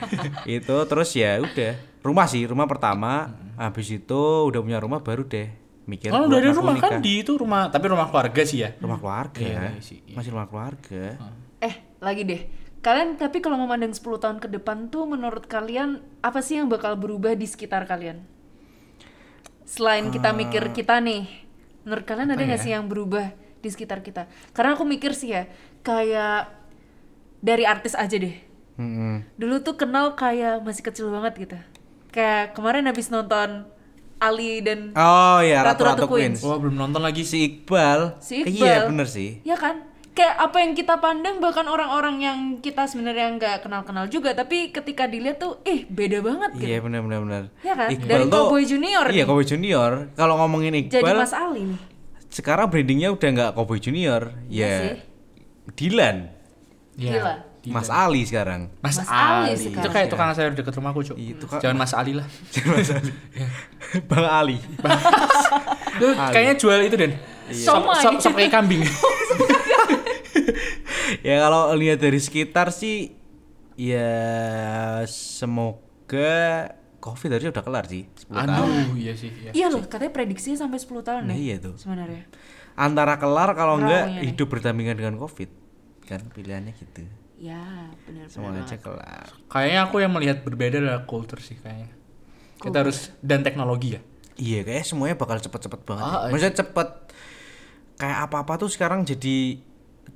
itu 0.60 0.76
terus 0.86 1.10
ya 1.12 1.32
udah 1.38 1.74
rumah 2.00 2.26
sih 2.26 2.44
rumah 2.44 2.66
pertama 2.66 3.30
habis 3.54 3.88
itu 3.90 4.22
udah 4.46 4.60
punya 4.60 4.78
rumah 4.78 5.00
baru 5.00 5.24
deh 5.24 5.50
mikir 5.84 6.08
Oh, 6.10 6.20
buat 6.22 6.30
udah 6.30 6.38
ada 6.38 6.48
aku 6.48 6.58
rumah 6.58 6.74
kan 6.76 6.92
nikah. 6.94 7.02
di 7.02 7.14
itu 7.18 7.32
rumah, 7.34 7.62
tapi 7.68 7.86
rumah 7.88 8.08
keluarga 8.08 8.42
sih 8.44 8.60
ya. 8.60 8.70
rumah 8.78 8.98
keluarga 8.98 9.40
iya 9.42 9.80
sih, 9.80 10.04
iya. 10.04 10.16
masih 10.16 10.32
rumah 10.32 10.46
keluarga 10.46 11.04
Eh, 11.58 11.74
lagi 11.98 12.22
deh. 12.22 12.42
Kalian 12.86 13.18
tapi 13.18 13.42
kalau 13.42 13.58
memandang 13.58 13.92
10 13.92 14.04
tahun 14.22 14.38
ke 14.38 14.48
depan 14.54 14.88
tuh 14.94 15.10
menurut 15.10 15.50
kalian 15.50 16.00
apa 16.22 16.40
sih 16.40 16.62
yang 16.62 16.70
bakal 16.70 16.94
berubah 16.96 17.34
di 17.34 17.44
sekitar 17.50 17.90
kalian? 17.90 18.24
Selain 19.68 20.08
kita 20.08 20.32
mikir 20.32 20.72
kita 20.72 21.04
nih, 21.04 21.28
menurut 21.84 22.08
kalian 22.08 22.32
ada 22.32 22.40
nggak 22.40 22.62
ya? 22.62 22.64
sih 22.64 22.72
yang 22.72 22.88
berubah 22.88 23.36
di 23.60 23.68
sekitar 23.68 24.00
kita? 24.00 24.30
Karena 24.56 24.80
aku 24.80 24.88
mikir 24.88 25.12
sih 25.12 25.36
ya, 25.36 25.50
kayak 25.84 26.48
dari 27.44 27.68
artis 27.68 27.92
aja 27.98 28.16
deh. 28.16 28.36
Mm-mm. 28.78 29.26
Dulu 29.36 29.66
tuh 29.66 29.76
kenal 29.76 30.14
kayak 30.14 30.62
masih 30.62 30.86
kecil 30.86 31.10
banget 31.10 31.34
gitu. 31.50 31.58
Kayak 32.14 32.54
kemarin 32.56 32.86
habis 32.86 33.10
nonton 33.10 33.66
Ali 34.18 34.62
dan 34.66 34.94
Oh 34.98 35.42
iya, 35.42 35.62
Ratu 35.62 35.86
Ratu-Ratu 35.86 36.06
Ratu 36.06 36.14
Queens. 36.14 36.40
Queens. 36.42 36.46
Wah 36.46 36.58
belum 36.62 36.76
nonton 36.78 37.02
lagi 37.02 37.22
Si 37.26 37.38
Iqbal. 37.46 38.22
si 38.22 38.46
Iqbal. 38.46 38.54
Iya, 38.54 38.76
bener 38.90 39.08
sih. 39.10 39.42
Ya 39.46 39.58
kan? 39.58 39.86
Kayak 40.18 40.36
apa 40.42 40.58
yang 40.58 40.74
kita 40.74 40.98
pandang 40.98 41.38
bahkan 41.38 41.62
orang-orang 41.64 42.16
yang 42.18 42.38
kita 42.58 42.84
sebenarnya 42.84 43.30
nggak 43.32 43.56
kenal-kenal 43.62 44.06
juga, 44.08 44.34
tapi 44.34 44.70
ketika 44.70 45.06
dilihat 45.06 45.38
tuh, 45.38 45.62
eh 45.64 45.86
beda 45.86 46.20
banget 46.20 46.58
gitu. 46.58 46.66
Iya, 46.66 46.78
bener 46.82 47.00
bener 47.02 47.20
bener. 47.22 47.44
Iya 47.62 47.74
kan? 47.76 47.88
Dari 47.94 48.26
Cowboy 48.26 48.64
Junior 48.64 49.06
Iya, 49.06 49.14
nih. 49.16 49.26
Cowboy 49.26 49.46
Junior. 49.46 49.92
Kalau 50.12 50.34
ngomongin 50.38 50.74
Jadi 50.82 50.90
Iqbal, 50.98 51.16
Mas 51.16 51.32
Ali 51.32 51.62
nih. 51.68 51.80
sekarang 52.28 52.66
brandingnya 52.68 53.10
udah 53.10 53.30
nggak 53.32 53.50
Cowboy 53.54 53.78
Junior. 53.78 54.34
Iya 54.48 54.66
Ya, 54.66 54.74
sih. 54.76 54.90
Dilan. 55.76 56.18
Iya, 56.96 57.14
Gila. 57.14 57.34
Mas 57.68 57.90
Ali 57.92 58.22
sekarang. 58.24 58.74
Mas, 58.80 58.96
Mas 58.96 59.06
Ali 59.06 59.22
Ali, 59.46 59.60
sekarang. 59.60 59.78
itu 59.78 59.88
kayak 59.92 60.08
tukang 60.08 60.30
sayur 60.32 60.52
deket 60.52 60.74
rumahku 60.74 61.04
cuk 61.04 61.14
Itu 61.16 61.46
kak- 61.46 61.60
jangan 61.60 61.78
Mas 61.78 61.92
Ali 61.92 62.16
lah 62.16 62.26
Mas 62.72 62.90
Ali. 62.90 63.12
Bang 64.10 64.26
Ali. 64.26 64.58
Lu 66.00 66.08
kayaknya 66.34 66.56
jual 66.56 66.80
itu 66.82 66.96
Den 66.96 67.14
sop, 67.50 67.86
Somai. 67.86 68.02
sop, 68.02 68.14
sop 68.20 68.34
kayak 68.34 68.50
kambing 68.52 68.82
ya 71.22 71.36
kalau 71.40 71.72
lihat 71.74 71.98
dari 71.98 72.18
sekitar 72.18 72.70
sih 72.70 73.14
ya 73.74 74.10
semoga 75.06 76.72
Covid 76.98 77.30
harusnya 77.30 77.52
udah 77.52 77.64
kelar 77.64 77.86
sih 77.86 78.04
10 78.26 78.34
tahun. 78.34 78.50
aduh 78.50 78.96
iya 78.96 79.14
sih 79.14 79.30
iya. 79.32 79.52
Iya 79.54 79.68
loh, 79.70 79.86
katanya 79.86 80.12
prediksinya 80.12 80.58
sampai 80.60 80.78
10 80.78 81.00
tahun 81.00 81.22
Nah, 81.24 81.32
nih. 81.32 81.40
iya 81.40 81.56
tuh. 81.58 81.78
Sebenarnya. 81.78 82.26
Antara 82.76 83.16
kelar 83.16 83.54
kalau 83.54 83.80
enggak 83.80 84.04
nih. 84.12 84.28
hidup 84.28 84.48
berdampingan 84.50 84.96
dengan 84.96 85.16
Covid. 85.16 85.48
Kan 86.04 86.28
pilihannya 86.30 86.74
gitu. 86.74 87.06
Ya, 87.38 87.94
benar 88.04 88.26
Semoga 88.28 88.60
aja 88.60 88.76
kelar. 88.76 89.30
kayaknya 89.48 89.80
aku 89.84 89.96
yang 90.00 90.10
melihat 90.10 90.42
berbeda 90.42 90.82
adalah 90.82 91.06
culture 91.06 91.38
sih 91.38 91.54
kayaknya 91.56 91.94
kita 92.58 92.82
harus 92.82 93.14
dan 93.20 93.46
teknologi 93.46 93.94
ya 93.94 94.02
Iya, 94.36 94.62
kayak 94.64 94.84
semuanya 94.84 95.16
bakal 95.16 95.38
cepet-cepet 95.38 95.82
banget. 95.84 96.02
Ah, 96.04 96.10
ya. 96.10 96.18
iya. 96.20 96.30
Maksudnya 96.30 96.56
cepet 96.58 96.90
kayak 97.96 98.18
apa-apa 98.24 98.54
tuh 98.58 98.70
sekarang 98.70 99.02
jadi 99.02 99.62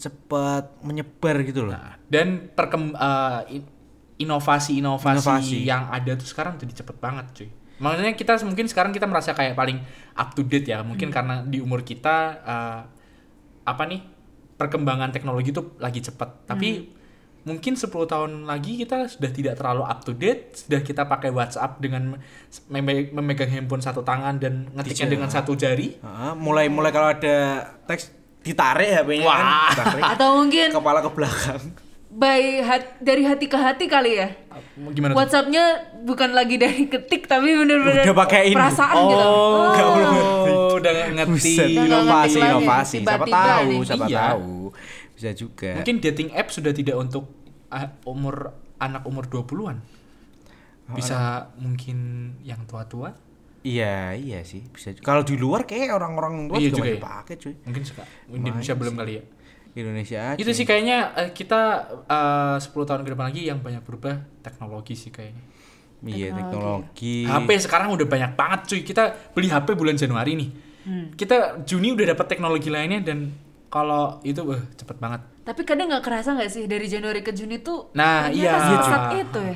cepet 0.02 0.82
menyebar 0.82 1.38
gitu 1.42 1.62
loh. 1.64 1.72
Nah, 1.72 2.02
dan 2.08 2.50
perkem 2.50 2.92
eh, 2.92 3.40
in- 3.54 3.70
inovasi-inovasi 4.18 5.18
Inovasi. 5.18 5.58
yang 5.62 5.90
ada 5.90 6.14
tuh 6.14 6.26
sekarang 6.26 6.58
jadi 6.58 6.74
cepet 6.76 6.98
banget 6.98 7.26
cuy. 7.34 7.50
Maksudnya 7.78 8.14
kita 8.14 8.34
mungkin 8.44 8.66
sekarang 8.66 8.92
kita 8.92 9.06
merasa 9.06 9.34
kayak 9.34 9.54
paling 9.54 9.82
up 10.14 10.34
to 10.34 10.42
date 10.42 10.66
ya, 10.66 10.82
mungkin 10.82 11.10
karena 11.10 11.42
di 11.42 11.58
umur 11.58 11.82
kita 11.82 12.16
eh, 12.40 12.82
apa 13.64 13.84
nih 13.86 14.02
perkembangan 14.54 15.10
teknologi 15.10 15.50
tuh 15.50 15.74
lagi 15.78 15.98
cepet. 16.00 16.46
Tapi 16.46 16.70
mungkin 17.42 17.74
10 17.74 17.90
tahun 17.90 18.46
lagi 18.46 18.78
kita 18.78 19.10
sudah 19.10 19.34
tidak 19.34 19.58
terlalu 19.58 19.82
up 19.82 20.06
to 20.06 20.14
date, 20.14 20.54
sudah 20.56 20.86
kita 20.86 21.10
pakai 21.10 21.34
WhatsApp 21.34 21.82
dengan 21.82 22.22
meme- 22.70 23.10
memegang 23.10 23.50
handphone 23.50 23.82
satu 23.82 24.06
tangan 24.06 24.38
dan 24.38 24.70
ngetiknya 24.72 25.10
dengan 25.10 25.30
satu 25.34 25.58
jari. 25.58 25.98
Ah, 26.02 26.38
mulai 26.38 26.70
mulai 26.70 26.94
kalau 26.94 27.10
ada 27.10 27.38
teks 27.90 28.14
ditarik 28.42 28.90
HP-nya 28.92 29.22
kan, 29.24 29.46
Wah. 29.46 29.70
ditarik 29.70 30.04
Atau 30.08 30.30
mungkin 30.36 30.68
kepala 30.72 31.00
ke 31.00 31.10
belakang. 31.10 31.62
by 32.12 32.42
hat- 32.60 33.00
dari 33.00 33.24
hati 33.24 33.46
ke 33.46 33.56
hati 33.56 33.86
kali 33.86 34.18
ya. 34.18 34.28
Gimana 34.92 35.14
tuh? 35.14 35.18
WhatsAppnya 35.18 35.64
bukan 36.02 36.32
lagi 36.32 36.58
dari 36.58 36.84
ketik 36.86 37.24
tapi 37.24 37.54
bener-bener 37.54 38.04
Udah 38.04 38.18
pakai 38.18 38.42
ini. 38.48 38.56
perasaan 38.58 38.96
gitu. 39.00 39.24
Oh, 39.24 39.70
nggak 39.70 39.88
perlu 39.88 40.20
oh, 40.44 40.70
udah 40.76 40.92
ngerti. 41.14 41.32
Buset, 41.32 41.68
Udah 41.70 41.72
nggak 41.72 41.88
inovasi, 41.88 42.12
ngerti 42.12 42.40
lagi. 42.42 42.52
inovasi. 42.52 42.98
Siapa 43.00 43.26
tahu, 43.26 43.64
nih. 43.64 43.80
siapa 43.86 44.06
Iya. 44.06 44.20
tahu. 44.28 44.52
Bisa 45.14 45.30
juga. 45.34 45.72
Mungkin 45.78 45.96
dating 46.00 46.30
app 46.32 46.48
sudah 46.50 46.72
tidak 46.72 46.96
untuk 46.98 47.24
ah, 47.70 47.88
umur 48.04 48.36
anak 48.76 49.06
umur 49.06 49.24
20-an. 49.26 49.78
Bisa 50.92 51.20
mungkin 51.56 51.98
yang 52.42 52.66
tua-tua. 52.66 53.16
Iya, 53.62 54.18
iya 54.18 54.40
sih, 54.42 54.66
bisa. 54.66 54.90
juga. 54.90 55.06
Kalau 55.06 55.22
di 55.22 55.38
luar 55.38 55.70
kayak 55.70 55.94
orang-orang 55.94 56.50
tua 56.50 56.58
Iya 56.58 56.70
juga, 56.74 56.90
ya. 56.90 56.98
pakai, 56.98 57.36
cuy. 57.38 57.54
Mungkin 57.62 57.84
suka. 57.86 58.04
Indonesia 58.34 58.74
belum 58.74 58.96
kali 58.98 59.14
ya. 59.22 59.24
Indonesia 59.72 60.20
aja. 60.34 60.38
Itu 60.42 60.52
sih 60.52 60.66
kayaknya 60.66 61.14
eh, 61.16 61.30
kita 61.32 61.62
eh, 62.10 62.58
10 62.58 62.74
tahun 62.74 63.02
ke 63.06 63.10
depan 63.14 63.26
lagi 63.30 63.42
yang 63.48 63.62
banyak 63.62 63.86
berubah 63.86 64.18
teknologi 64.42 64.98
sih 64.98 65.14
kayaknya. 65.14 65.44
Iya, 66.02 66.34
teknologi. 66.34 67.30
HP 67.30 67.50
sekarang 67.62 67.94
udah 67.94 68.08
banyak 68.10 68.32
banget 68.34 68.60
cuy. 68.66 68.82
Kita 68.82 69.04
beli 69.32 69.48
HP 69.48 69.78
bulan 69.78 69.94
Januari 69.96 70.34
nih. 70.34 70.50
Kita 71.14 71.62
Juni 71.62 71.94
udah 71.94 72.18
dapat 72.18 72.26
teknologi 72.26 72.74
lainnya 72.74 73.06
dan 73.06 73.30
kalau 73.70 74.18
itu 74.26 74.42
wah 74.42 74.58
cepet 74.74 74.98
banget. 74.98 75.22
Tapi 75.46 75.62
kadang 75.62 75.94
nggak 75.94 76.04
kerasa 76.04 76.34
nggak 76.34 76.50
sih 76.50 76.66
dari 76.66 76.90
Januari 76.90 77.22
ke 77.22 77.30
Juni 77.32 77.62
tuh 77.62 77.94
Nah, 77.94 78.34
iya. 78.34 78.58
secepat 78.60 79.02
itu 79.22 79.40
ya. 79.46 79.56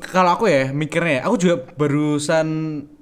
Kalau 0.00 0.40
aku 0.40 0.48
ya 0.48 0.72
mikirnya, 0.72 1.28
aku 1.28 1.36
juga 1.36 1.60
barusan 1.76 2.46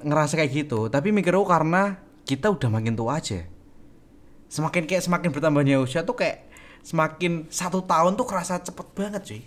ngerasa 0.03 0.35
kayak 0.35 0.51
gitu. 0.51 0.91
Tapi 0.91 1.15
mikir 1.15 1.31
aku 1.39 1.47
karena 1.47 2.03
kita 2.27 2.51
udah 2.51 2.67
makin 2.75 2.99
tua 2.99 3.23
aja. 3.23 3.47
Semakin 4.51 4.91
kayak 4.91 5.07
semakin 5.07 5.31
bertambahnya 5.31 5.79
usia 5.79 6.03
tuh 6.03 6.19
kayak 6.19 6.51
semakin 6.83 7.47
satu 7.47 7.87
tahun 7.87 8.19
tuh 8.19 8.27
kerasa 8.27 8.59
cepet 8.59 8.87
banget 8.99 9.23
cuy. 9.23 9.43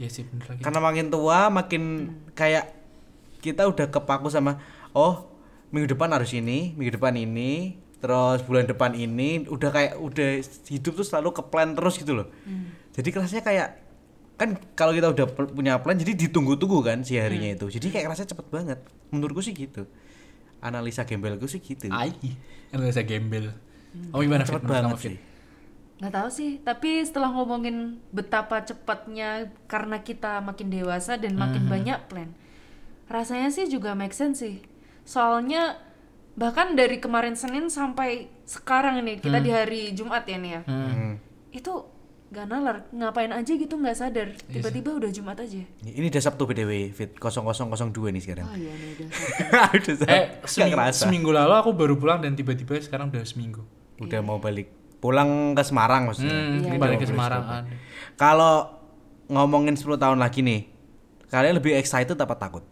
Iya 0.00 0.08
sih 0.08 0.24
bener 0.24 0.48
lagi. 0.48 0.64
Karena 0.64 0.80
makin 0.80 1.06
tua 1.12 1.52
makin 1.52 1.82
kayak 2.32 2.72
kita 3.44 3.68
udah 3.68 3.92
kepaku 3.92 4.32
sama 4.32 4.56
oh 4.96 5.28
minggu 5.68 5.92
depan 5.92 6.08
harus 6.08 6.32
ini, 6.32 6.72
minggu 6.72 6.96
depan 6.96 7.20
ini, 7.20 7.76
terus 8.00 8.40
bulan 8.48 8.64
depan 8.64 8.96
ini 8.96 9.44
udah 9.44 9.68
kayak 9.68 9.92
udah 10.00 10.40
hidup 10.72 10.92
tuh 10.96 11.04
selalu 11.04 11.36
ke 11.36 11.42
plan 11.52 11.76
terus 11.76 12.00
gitu 12.00 12.16
loh. 12.16 12.32
Jadi 12.96 13.08
kerasanya 13.12 13.44
kayak 13.44 13.68
kan 14.40 14.56
kalau 14.72 14.96
kita 14.96 15.12
udah 15.12 15.26
pu- 15.28 15.52
punya 15.52 15.76
plan 15.84 16.00
jadi 16.00 16.16
ditunggu-tunggu 16.16 16.80
kan 16.80 17.04
si 17.04 17.20
harinya 17.20 17.52
itu. 17.52 17.68
Jadi 17.68 17.92
kayak 17.92 18.16
rasanya 18.16 18.32
cepet 18.32 18.46
banget. 18.48 18.78
Menurutku 19.12 19.44
sih 19.44 19.52
gitu. 19.52 19.84
Analisa 20.64 21.04
gembelku 21.04 21.44
sih 21.44 21.60
gitu. 21.60 21.92
Ai, 21.92 22.16
Indonesia 22.72 23.04
gembel. 23.04 23.52
Oh 24.16 24.24
gimana 24.24 24.48
Fit? 24.48 24.56
cepet 24.56 24.64
Menurut 24.64 24.72
banget 24.72 24.88
kamu, 24.88 24.96
Fit? 24.96 25.04
sih. 25.04 25.16
Nggak 26.00 26.12
tahu 26.16 26.28
sih, 26.32 26.50
tapi 26.64 26.90
setelah 27.04 27.28
ngomongin 27.28 27.76
betapa 28.08 28.64
cepatnya 28.64 29.52
karena 29.68 30.00
kita 30.00 30.40
makin 30.40 30.72
dewasa 30.72 31.20
dan 31.20 31.36
makin 31.36 31.68
banyak 31.68 32.00
plan. 32.08 32.32
Rasanya 33.12 33.52
sih 33.52 33.68
juga 33.68 33.92
make 33.92 34.16
sense 34.16 34.40
sih. 34.40 34.64
Soalnya 35.04 35.76
bahkan 36.40 36.72
dari 36.72 36.96
kemarin 36.96 37.36
Senin 37.36 37.68
sampai 37.68 38.32
sekarang 38.48 39.04
ini 39.04 39.20
kita 39.20 39.44
di 39.44 39.52
hari 39.52 39.92
Jumat 39.92 40.24
ya 40.24 40.40
nih 40.40 40.50
ya. 40.56 40.60
Hmm. 40.64 41.20
Itu 41.52 41.84
gak 42.30 42.46
nalar, 42.46 42.86
ngapain 42.90 43.26
aja 43.28 43.50
gitu 43.50 43.74
nggak 43.74 43.92
sadar. 43.92 44.28
Tiba-tiba 44.46 44.94
udah 44.94 45.10
Jumat 45.10 45.34
aja. 45.36 45.66
Ini 45.80 46.06
udah 46.06 46.22
Sabtu 46.22 46.46
BDW 46.46 46.70
Fit 46.90 47.10
0002 47.12 47.50
nih 48.08 48.22
sekarang. 48.22 48.46
Oh 48.46 48.54
iya 48.54 48.70
nih 48.70 48.88
udah. 48.94 49.08
udah 49.76 49.94
Sabtu. 49.96 50.06
Eh, 50.06 50.24
Nggak 50.30 50.46
seminggu, 50.46 50.76
kerasa. 50.76 51.00
seminggu 51.02 51.30
lalu 51.30 51.54
aku 51.56 51.70
baru 51.72 51.94
pulang 51.94 52.18
dan 52.18 52.32
tiba-tiba 52.32 52.78
sekarang 52.78 53.10
udah 53.10 53.22
seminggu. 53.22 53.62
udah 53.98 54.20
mau 54.20 54.38
balik 54.38 54.70
pulang 54.96 55.52
ke 55.52 55.62
Semarang 55.62 56.06
maksudnya. 56.06 56.30
Hmm, 56.30 56.54
Iya, 56.54 56.60
ini 56.62 56.76
iya. 56.76 56.80
balik 56.80 56.98
ke 56.98 57.06
Semarang. 57.06 57.42
Kalau 58.14 58.54
ngomongin 59.26 59.74
10 59.74 59.96
tahun 59.96 60.18
lagi 60.18 60.40
nih, 60.40 60.70
kalian 61.26 61.58
lebih 61.58 61.74
excited 61.74 62.14
apa 62.14 62.34
takut? 62.34 62.62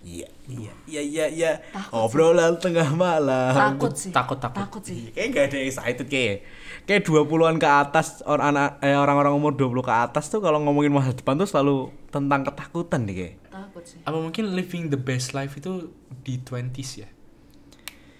Iya, 0.00 0.28
iya, 0.46 0.72
iya, 0.84 1.00
iya, 1.00 1.26
iya. 1.26 1.52
Obrolan 1.90 2.56
tengah 2.56 2.90
malam. 2.90 3.52
Takut 3.52 3.92
sih. 3.92 4.10
Takut, 4.10 4.36
takut. 4.36 4.60
Takut 4.60 4.82
sih. 4.82 5.08
Kayak 5.10 5.28
gak 5.30 5.44
ada 5.48 5.58
excited 5.60 6.06
kayak. 6.06 6.36
Kayak 6.84 7.02
20-an 7.02 7.56
ke 7.56 7.64
atas 7.64 8.20
orang 8.22 8.52
anak 8.52 8.68
eh, 8.78 8.92
orang-orang 8.92 9.32
umur 9.32 9.52
20 9.52 9.80
ke 9.80 9.94
atas 9.94 10.28
tuh 10.28 10.38
kalau 10.38 10.60
ngomongin 10.60 10.92
masa 10.92 11.10
depan 11.10 11.34
tuh 11.34 11.48
selalu 11.48 11.76
tentang 12.08 12.44
ketakutan 12.44 13.08
nih 13.08 13.14
kayak. 13.16 13.34
Takut 13.48 13.84
sih. 13.84 13.98
Apa 14.02 14.16
mungkin 14.16 14.44
living 14.52 14.88
the 14.88 15.00
best 15.00 15.32
life 15.32 15.56
itu 15.56 15.88
di 16.20 16.36
20s 16.38 16.90
ya? 17.00 17.08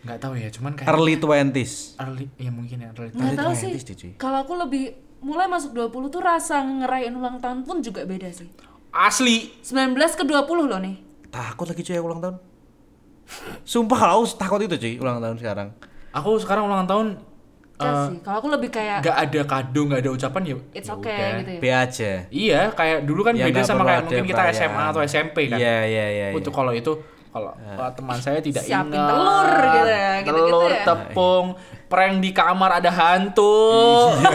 Nggak 0.05 0.19
tahu 0.21 0.35
ya, 0.37 0.49
cuman 0.49 0.73
kayak 0.75 0.89
Early 0.89 1.17
20s. 1.17 1.97
early 1.97 2.29
ya 2.37 2.51
mungkin 2.53 2.77
ya 2.79 2.89
early. 2.93 3.09
Nggak 3.11 3.25
Early 3.25 3.37
tahu 3.37 3.53
20s 3.53 3.61
sih. 3.81 3.95
deh. 3.97 4.13
Kalau 4.17 4.39
aku 4.41 4.53
lebih 4.55 4.85
mulai 5.21 5.49
masuk 5.49 5.73
20 5.73 6.13
tuh 6.13 6.21
rasa 6.21 6.61
ngerayain 6.61 7.13
ulang 7.13 7.41
tahun 7.41 7.65
pun 7.65 7.81
juga 7.81 8.05
beda 8.05 8.29
sih. 8.29 8.49
Asli. 8.93 9.49
19 9.61 9.97
ke 9.97 10.25
20 10.25 10.45
loh 10.65 10.77
nih. 10.79 10.97
Takut 11.35 11.67
lagi 11.67 11.83
cuy 11.83 11.99
ulang 11.99 12.21
tahun. 12.23 12.37
Sumpah 13.67 13.97
kalau 13.99 14.23
aku 14.23 14.39
takut 14.39 14.61
itu 14.63 14.77
cuy 14.79 14.95
ulang 15.03 15.19
tahun 15.19 15.37
sekarang. 15.43 15.69
Aku 16.15 16.39
sekarang 16.39 16.71
ulang 16.71 16.87
tahun 16.87 17.19
eh, 17.83 18.07
sih. 18.07 18.19
Kalau 18.23 18.39
aku 18.39 18.49
lebih 18.55 18.71
kayak 18.71 19.03
nggak 19.03 19.17
ada 19.19 19.41
kado, 19.43 19.81
nggak 19.91 20.01
ada 20.07 20.11
ucapan 20.15 20.43
ya. 20.47 20.57
it's 20.71 20.87
ya 20.87 20.95
okay 20.95 21.19
udah. 21.19 21.39
gitu 21.43 21.51
ya. 21.51 21.59
B 21.59 21.65
aja. 21.75 22.13
Iya, 22.31 22.61
kayak 22.71 22.99
dulu 23.03 23.21
kan 23.27 23.35
Ya, 23.35 23.51
beda 23.51 23.67
sama 23.67 23.83
kayak 23.83 24.07
mungkin 24.07 24.25
kita 24.31 24.43
perayaan. 24.47 24.63
SMA 24.63 24.85
atau 24.95 25.01
SMP 25.03 25.37
kan. 25.51 25.59
Iya, 25.59 25.77
iya, 25.91 26.07
iya. 26.07 26.27
Untuk 26.31 26.55
iya. 26.55 26.59
kalau 26.63 26.71
itu 26.71 26.93
kalau 27.35 27.51
wah, 27.51 27.91
teman 27.91 28.15
saya 28.23 28.39
tidak 28.39 28.63
Siapin 28.63 28.95
ingat. 28.95 29.11
telur 29.11 29.49
gitu 29.59 29.91
ya, 29.91 30.13
gitu-gitu 30.23 30.39
telur, 30.39 30.71
ya. 30.71 30.85
tepung, 30.87 31.47
prank 31.91 32.15
di 32.23 32.31
kamar 32.31 32.79
ada 32.79 32.91
hantu. 32.95 33.59
Iya. 34.23 34.31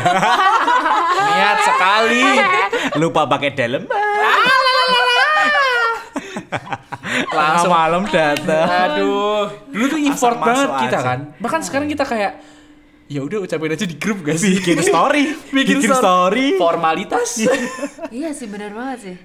niat 1.32 1.58
sekali. 1.64 2.24
Lupa 3.00 3.24
pakai 3.24 3.56
dalam. 3.56 3.88
Langsung 7.38 7.72
malam 7.72 8.04
datang. 8.06 8.68
Aduh, 8.68 9.46
dulu 9.68 9.86
tuh 9.88 10.00
Asal 10.04 10.34
banget 10.36 10.70
kita 10.82 10.98
aja. 10.98 11.06
kan. 11.06 11.20
Bahkan 11.38 11.62
sekarang 11.64 11.88
kita 11.88 12.04
kayak 12.04 12.34
ya 13.06 13.20
udah 13.20 13.42
ucapin 13.42 13.72
aja 13.72 13.84
di 13.84 13.96
grup 13.96 14.22
gak 14.22 14.38
sih? 14.38 14.56
Bikin 14.56 14.86
story. 14.90 15.24
Bikin, 15.50 15.82
Bikin 15.82 15.92
story. 15.92 16.48
Formalitas. 16.56 17.30
Iya 18.10 18.34
sih 18.34 18.46
benar 18.46 18.74
banget 18.74 18.98
sih. 19.00 19.16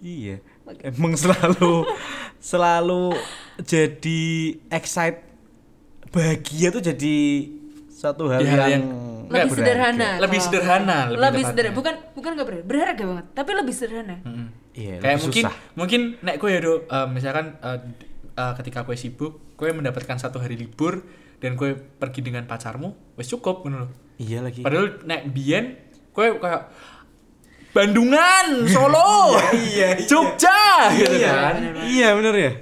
Iya. 0.00 0.36
Emang 0.82 1.12
selalu 1.14 1.84
selalu 2.38 3.12
jadi 3.60 4.22
excite 4.68 5.20
bahagia 6.08 6.68
tuh 6.70 6.82
jadi 6.82 7.16
satu 7.90 8.26
hal 8.26 8.40
Ya, 8.40 8.66
yang, 8.66 8.70
yang 8.70 8.84
Lebih 9.28 9.48
berharga. 9.48 9.54
sederhana. 9.54 10.08
Lebih 10.18 10.40
sederhana, 10.40 10.98
lebih 11.06 11.20
Lebih, 11.20 11.42
sederhana. 11.46 11.74
Bukan 11.74 11.94
bukan 12.12 12.30
nggak 12.32 12.46
berharga, 12.46 12.66
berharga 12.66 13.02
banget, 13.06 13.26
tapi 13.32 13.50
lebih 13.54 13.74
sederhana. 13.74 14.16
Mm-mm. 14.22 14.46
Iya, 14.72 14.98
kayak 14.98 15.18
mungkin 15.20 15.44
susah. 15.44 15.54
mungkin 15.74 16.00
nek 16.18 16.36
gue 16.36 16.48
ya 16.48 16.60
do 16.60 16.74
eh, 16.82 17.06
misalkan 17.06 17.56
eh, 17.58 17.78
d- 17.78 18.08
eh, 18.32 18.52
ketika 18.56 18.82
gue 18.82 18.94
sibuk 18.94 19.32
gue 19.52 19.68
mendapatkan 19.68 20.16
satu 20.16 20.38
hari 20.38 20.56
libur 20.56 21.04
dan 21.38 21.54
gue 21.54 21.72
pergi 21.74 22.20
dengan 22.20 22.44
pacarmu 22.44 23.14
wes 23.14 23.26
cukup 23.26 23.62
loh 23.64 23.92
Iya 24.16 24.40
lagi. 24.40 24.60
padahal 24.60 25.02
nek 25.02 25.28
biyen 25.28 25.76
gue 26.08 26.26
kayak 26.34 26.62
Bandungan 27.72 28.46
Solo 28.68 29.40
Iya, 29.50 29.96
iya. 29.96 30.04
Jogja 30.10 30.60
gitu 30.94 31.14
iya, 31.16 31.32
kan 31.32 31.54
iya 31.82 32.08
bener 32.12 32.34
ya. 32.34 32.52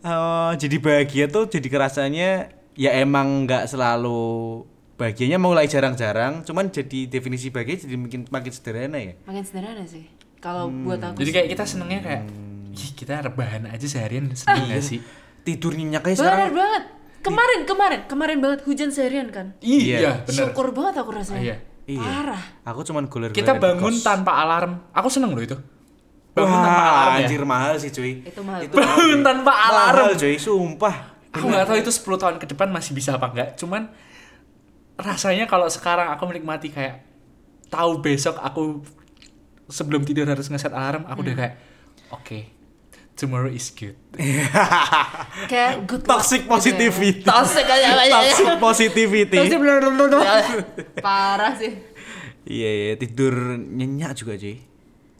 Oh, 0.00 0.52
jadi 0.54 0.76
bahagia 0.78 1.26
tuh 1.26 1.46
jadi 1.46 1.66
kerasanya 1.66 2.30
ya 2.72 2.94
emang 2.94 3.44
nggak 3.44 3.66
selalu 3.66 4.62
bahagianya 4.94 5.36
mulai 5.36 5.66
jarang-jarang, 5.66 6.42
cuman 6.42 6.70
jadi 6.70 7.06
definisi 7.06 7.50
bahagia 7.50 7.82
jadi 7.82 7.94
makin 7.94 8.26
makin 8.26 8.50
sederhana 8.50 8.98
ya. 8.98 9.14
Makin 9.24 9.42
sederhana 9.42 9.84
sih. 9.84 10.06
Kalau 10.38 10.70
buat 10.70 10.98
aku. 10.98 11.18
jadi 11.18 11.28
sih. 11.28 11.34
kayak 11.34 11.48
kita 11.52 11.64
senengnya 11.64 12.00
kayak 12.00 12.22
Ih, 12.70 12.90
kita 12.94 13.18
rebahan 13.20 13.66
aja 13.66 13.82
seharian 13.84 14.30
seneng 14.32 14.70
gak 14.70 14.86
sih 14.86 15.02
Tidur 15.42 15.74
nyenyak 15.74 16.04
aja 16.04 16.14
benar 16.14 16.22
sekarang. 16.22 16.50
banget. 16.54 16.84
Kemarin 17.18 17.60
kemarin 17.66 18.00
kemarin 18.06 18.38
banget 18.38 18.60
hujan 18.62 18.90
seharian 18.90 19.26
kan. 19.28 19.58
iya 19.58 20.22
bener 20.22 20.46
Syukur 20.46 20.70
banget 20.70 21.02
aku 21.02 21.10
rasanya. 21.10 21.42
Iya. 21.42 21.56
Iya. 21.88 22.04
Parah. 22.04 22.42
Aku 22.68 22.84
cuman 22.84 23.08
goler 23.08 23.32
kita 23.32 23.56
bangun 23.56 23.96
tanpa 23.98 24.38
alarm 24.38 24.78
aku 24.92 25.08
seneng 25.08 25.32
loh 25.32 25.40
itu 25.40 25.56
bangun 26.36 26.54
Wah, 26.54 26.62
tanpa 26.62 26.82
alarm 26.84 27.10
ya 27.10 27.18
anjir 27.26 27.42
mahal 27.42 27.72
sih 27.74 27.90
cuy. 27.90 28.12
Itu 28.22 28.40
mahal. 28.44 28.60
bangun 28.70 29.20
tanpa 29.24 29.52
alarm 29.56 29.96
Mahal 30.06 30.14
cuy, 30.14 30.36
sumpah. 30.38 30.96
Aku 31.34 31.44
nggak 31.44 31.66
tahu 31.66 31.76
itu 31.80 31.90
10 31.90 32.22
tahun 32.22 32.36
ke 32.38 32.46
depan 32.46 32.68
masih 32.70 32.92
bisa 32.94 33.18
apa 33.18 33.26
enggak. 33.32 33.48
Cuman 33.58 33.90
rasanya 34.94 35.46
kalau 35.46 35.66
sekarang 35.66 36.10
aku 36.10 36.22
menikmati 36.26 36.70
kayak 36.70 37.02
tahu 37.70 37.98
besok 37.98 38.38
aku 38.38 38.82
sebelum 39.68 40.02
tidur 40.02 40.24
harus 40.24 40.46
ngeset 40.46 40.70
alarm, 40.70 41.04
aku 41.04 41.20
udah 41.22 41.34
kayak 41.34 41.54
oke. 42.10 42.40
tomorrow 43.14 43.50
is 43.50 43.70
good. 43.70 43.98
Kayak 45.50 45.84
good 45.84 46.02
luck 46.02 46.22
Toxic 46.22 46.40
ya. 46.40 46.48
positivity. 46.48 47.18
Toxic 47.20 47.66
aja. 47.66 47.88
Toxic 48.14 48.48
positivity. 48.58 49.36
Toxic. 49.36 49.58
Parah 51.02 51.50
sih. 51.52 51.72
Iya, 52.44 52.70
iya, 52.70 52.94
tidur 52.94 53.34
nyenyak 53.58 54.14
juga 54.14 54.32
cuy. 54.34 54.56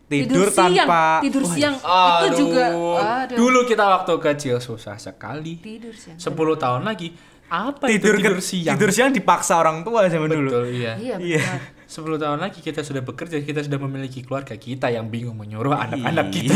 Tidur 0.08 0.24
Tidur, 0.40 0.48
siang, 0.48 0.72
tanpa 0.78 1.02
tidur 1.20 1.42
Wah, 1.42 1.52
siang 1.52 1.76
itu 1.76 2.28
juga 2.38 2.64
aduh. 2.72 3.36
Dulu 3.36 3.58
kita 3.66 3.84
waktu 3.84 4.12
kecil 4.16 4.56
susah 4.56 4.96
sekali. 4.96 5.60
tidur 5.60 5.92
siang. 5.92 6.16
10 6.16 6.32
tahun 6.56 6.80
lagi 6.80 7.12
apa 7.46 7.84
tidur 7.84 8.14
itu 8.14 8.22
tidur 8.22 8.34
ke- 8.34 8.46
siang? 8.46 8.72
Tidur 8.72 8.88
siang 8.88 9.10
dipaksa 9.10 9.58
orang 9.58 9.82
tua 9.82 10.06
zaman 10.06 10.30
Betul, 10.30 10.48
dulu. 10.48 10.70
iya. 10.70 10.96
Iya, 10.96 11.16
Iya. 11.18 11.44
Benar. 11.88 12.20
10 12.20 12.22
tahun 12.22 12.38
lagi 12.44 12.60
kita 12.60 12.84
sudah 12.84 13.00
bekerja, 13.00 13.40
kita 13.40 13.64
sudah 13.64 13.80
memiliki 13.80 14.20
keluarga 14.20 14.52
kita 14.60 14.92
yang 14.92 15.08
bingung 15.08 15.40
menyuruh 15.40 15.72
anak-anak 15.72 16.26
kita. 16.28 16.54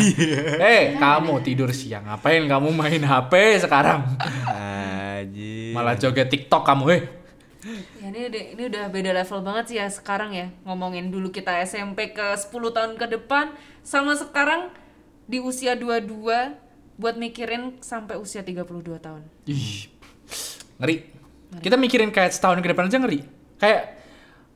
Eh, 0.60 1.00
kamu 1.00 1.40
tidur 1.40 1.72
siang, 1.72 2.04
ngapain 2.04 2.44
kamu 2.44 2.68
main 2.76 3.00
HP 3.00 3.64
sekarang? 3.64 4.04
Aji. 4.46 5.72
Malah 5.72 5.96
joget 5.96 6.28
TikTok 6.28 6.62
kamu, 6.68 6.84
eh. 6.92 7.02
Ya, 8.02 8.10
ini 8.10 8.26
udah, 8.26 8.42
ini 8.58 8.62
udah 8.74 8.84
beda 8.90 9.10
level 9.14 9.38
banget 9.46 9.64
sih 9.70 9.78
ya 9.78 9.86
sekarang 9.86 10.34
ya 10.34 10.50
ngomongin 10.66 11.14
dulu 11.14 11.30
kita 11.30 11.62
SMP 11.62 12.10
ke 12.10 12.34
10 12.34 12.50
tahun 12.50 12.98
ke 12.98 13.06
depan 13.06 13.54
sama 13.86 14.18
sekarang 14.18 14.74
di 15.30 15.38
usia 15.38 15.78
22 15.78 16.10
buat 16.98 17.14
mikirin 17.14 17.78
sampai 17.78 18.18
usia 18.18 18.42
32 18.42 18.98
tahun. 18.98 19.22
Ih, 19.46 19.86
ngeri. 20.82 21.06
Kita 21.62 21.78
mikirin 21.78 22.10
kayak 22.10 22.34
setahun 22.34 22.58
ke 22.58 22.68
depan 22.74 22.90
aja 22.90 22.98
ngeri. 22.98 23.22
Kayak 23.62 24.01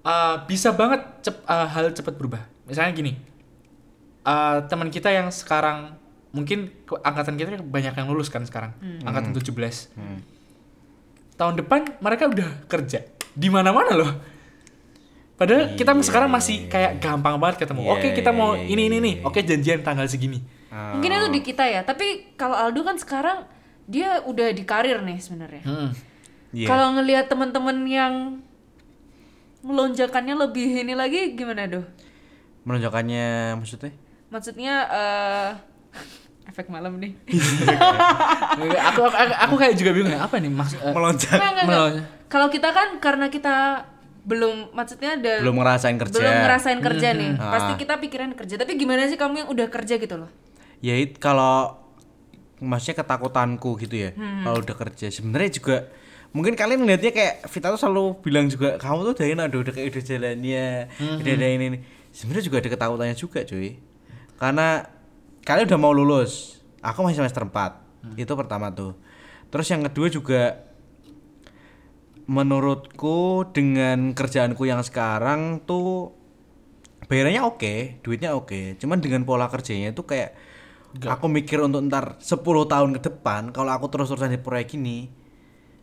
uh, 0.07 0.47
bisa 0.47 0.71
banget 0.71 1.03
cep- 1.27 1.43
uh, 1.43 1.67
hal 1.67 1.91
cepat 1.91 2.15
berubah. 2.15 2.47
Misalnya 2.71 2.95
gini, 2.95 3.13
uh, 4.23 4.63
teman 4.71 4.89
kita 4.95 5.11
yang 5.11 5.35
sekarang 5.35 5.99
mungkin 6.31 6.71
angkatan 7.03 7.35
kita 7.35 7.59
banyak 7.65 7.95
yang 7.97 8.07
lulus 8.07 8.31
kan 8.31 8.47
sekarang, 8.47 8.71
angkatan 9.03 9.35
17. 9.35 9.51
Tahun 11.37 11.55
depan 11.59 12.01
mereka 12.01 12.31
udah 12.31 12.49
kerja 12.71 13.03
di 13.35 13.49
mana-mana 13.51 13.93
loh. 13.93 14.13
Padahal 15.37 15.77
kita 15.77 15.93
sekarang 16.01 16.33
masih 16.33 16.65
kayak 16.73 16.97
gampang 16.97 17.37
banget 17.37 17.69
ketemu. 17.69 17.85
Iya, 17.85 17.93
Oke, 17.93 18.09
kita 18.17 18.31
mau 18.33 18.57
iya, 18.57 18.73
ini 18.73 18.89
ini 18.89 18.97
iya, 18.97 19.05
nih. 19.05 19.15
iya. 19.21 19.27
Oke, 19.29 19.41
janjian 19.45 19.85
tanggal 19.85 20.09
segini. 20.09 20.41
Ah. 20.73 20.97
Mungkin 20.97 21.13
itu 21.13 21.29
di 21.29 21.41
kita 21.45 21.65
ya, 21.69 21.85
tapi 21.85 22.33
kalau 22.41 22.57
Aldo 22.57 22.81
kan 22.81 22.97
sekarang 22.97 23.45
dia 23.85 24.25
udah 24.25 24.49
di 24.57 24.65
karir 24.65 25.05
nih 25.05 25.21
sebenarnya. 25.21 25.63
Hmm. 25.69 25.93
Iya. 26.57 26.67
Kalau 26.73 26.97
ngelihat 26.97 27.29
teman-teman 27.29 27.85
yang 27.85 28.41
melonjakannya 29.67 30.35
lebih 30.47 30.87
ini 30.87 30.95
lagi 30.95 31.35
gimana 31.35 31.67
doh? 31.67 31.85
Menunjukkannya 32.63 33.59
maksudnya? 33.59 33.91
Maksudnya 34.31 34.75
eh 34.87 35.51
efek 36.51 36.71
malam 36.71 37.03
nih. 37.03 37.19
aku, 38.47 38.65
aku 38.71 39.01
aku 39.11 39.35
aku 39.35 39.55
kayak 39.59 39.75
juga 39.75 39.91
bingung 39.91 40.15
ya 40.15 40.23
apa 40.23 40.39
nih 40.39 40.51
maksud 40.51 40.79
eh, 40.79 40.95
Melonjak. 40.95 41.39
Kalau 42.27 42.47
kita 42.51 42.71
kan 42.71 42.99
karena 43.03 43.27
kita 43.27 43.87
belum 44.27 44.75
maksudnya 44.75 45.15
ada 45.15 45.39
Belum 45.39 45.63
ngerasain 45.63 45.95
kerja. 45.99 46.19
belum 46.19 46.37
ngerasain 46.43 46.81
kerja 46.83 47.09
nih. 47.15 47.31
Ah. 47.39 47.51
Pasti 47.55 47.73
kita 47.79 47.95
pikiran 48.03 48.31
kerja. 48.35 48.55
Tapi 48.59 48.73
gimana 48.75 49.07
sih 49.07 49.19
kamu 49.19 49.47
yang 49.47 49.49
udah 49.51 49.67
kerja 49.71 49.95
gitu 49.99 50.15
loh? 50.19 50.31
Ya 50.83 50.99
kalau 51.19 51.79
maksudnya 52.59 53.03
ketakutanku 53.03 53.79
gitu 53.79 53.95
ya. 53.95 54.11
Hmm. 54.19 54.43
Kalau 54.43 54.59
udah 54.63 54.77
kerja 54.79 55.07
sebenarnya 55.11 55.51
juga 55.55 55.77
mungkin 56.37 56.53
kalian 56.53 56.85
melihatnya 56.85 57.17
kayak 57.17 57.35
Vita 57.49 57.73
tuh 57.73 57.81
selalu 57.81 58.21
bilang 58.21 58.47
juga 58.53 58.77
kamu 58.77 59.09
tuh 59.09 59.13
udah 59.17 59.27
enak 59.33 59.47
udah, 59.57 59.73
kayak 59.73 59.89
udah 59.97 60.03
jalannya, 60.05 60.67
Hmm. 61.01 61.17
udah 61.25 61.33
ada 61.33 61.47
ini, 61.49 61.65
ini. 61.73 61.79
Sebenarnya 62.13 62.45
juga 62.45 62.57
ada 62.61 62.69
ketakutannya 62.69 63.17
juga, 63.17 63.39
cuy. 63.49 63.81
Karena 64.37 64.85
kalian 65.43 65.65
udah 65.65 65.81
mau 65.81 65.97
lulus. 65.97 66.61
Aku 66.85 67.01
masih 67.01 67.25
semester 67.25 67.49
4. 67.49 67.81
Hmm. 68.05 68.15
Itu 68.21 68.37
pertama 68.37 68.69
tuh. 68.69 68.93
Terus 69.49 69.65
yang 69.73 69.81
kedua 69.89 70.13
juga 70.13 70.43
menurutku 72.27 73.47
dengan 73.55 74.13
kerjaanku 74.13 74.67
yang 74.67 74.83
sekarang 74.83 75.63
tuh 75.63 76.13
bayarannya 77.07 77.43
oke, 77.47 78.03
duitnya 78.03 78.35
oke. 78.35 78.77
Cuman 78.77 78.99
dengan 78.99 79.23
pola 79.23 79.47
kerjanya 79.47 79.95
itu 79.95 80.03
kayak 80.03 80.35
aku 81.07 81.27
mikir 81.31 81.63
untuk 81.63 81.87
ntar 81.87 82.19
10 82.19 82.43
tahun 82.67 82.91
ke 82.99 83.01
depan 83.05 83.55
kalau 83.55 83.71
aku 83.71 83.87
terus-terusan 83.93 84.33
di 84.33 84.41
proyek 84.41 84.75
ini 84.75 85.07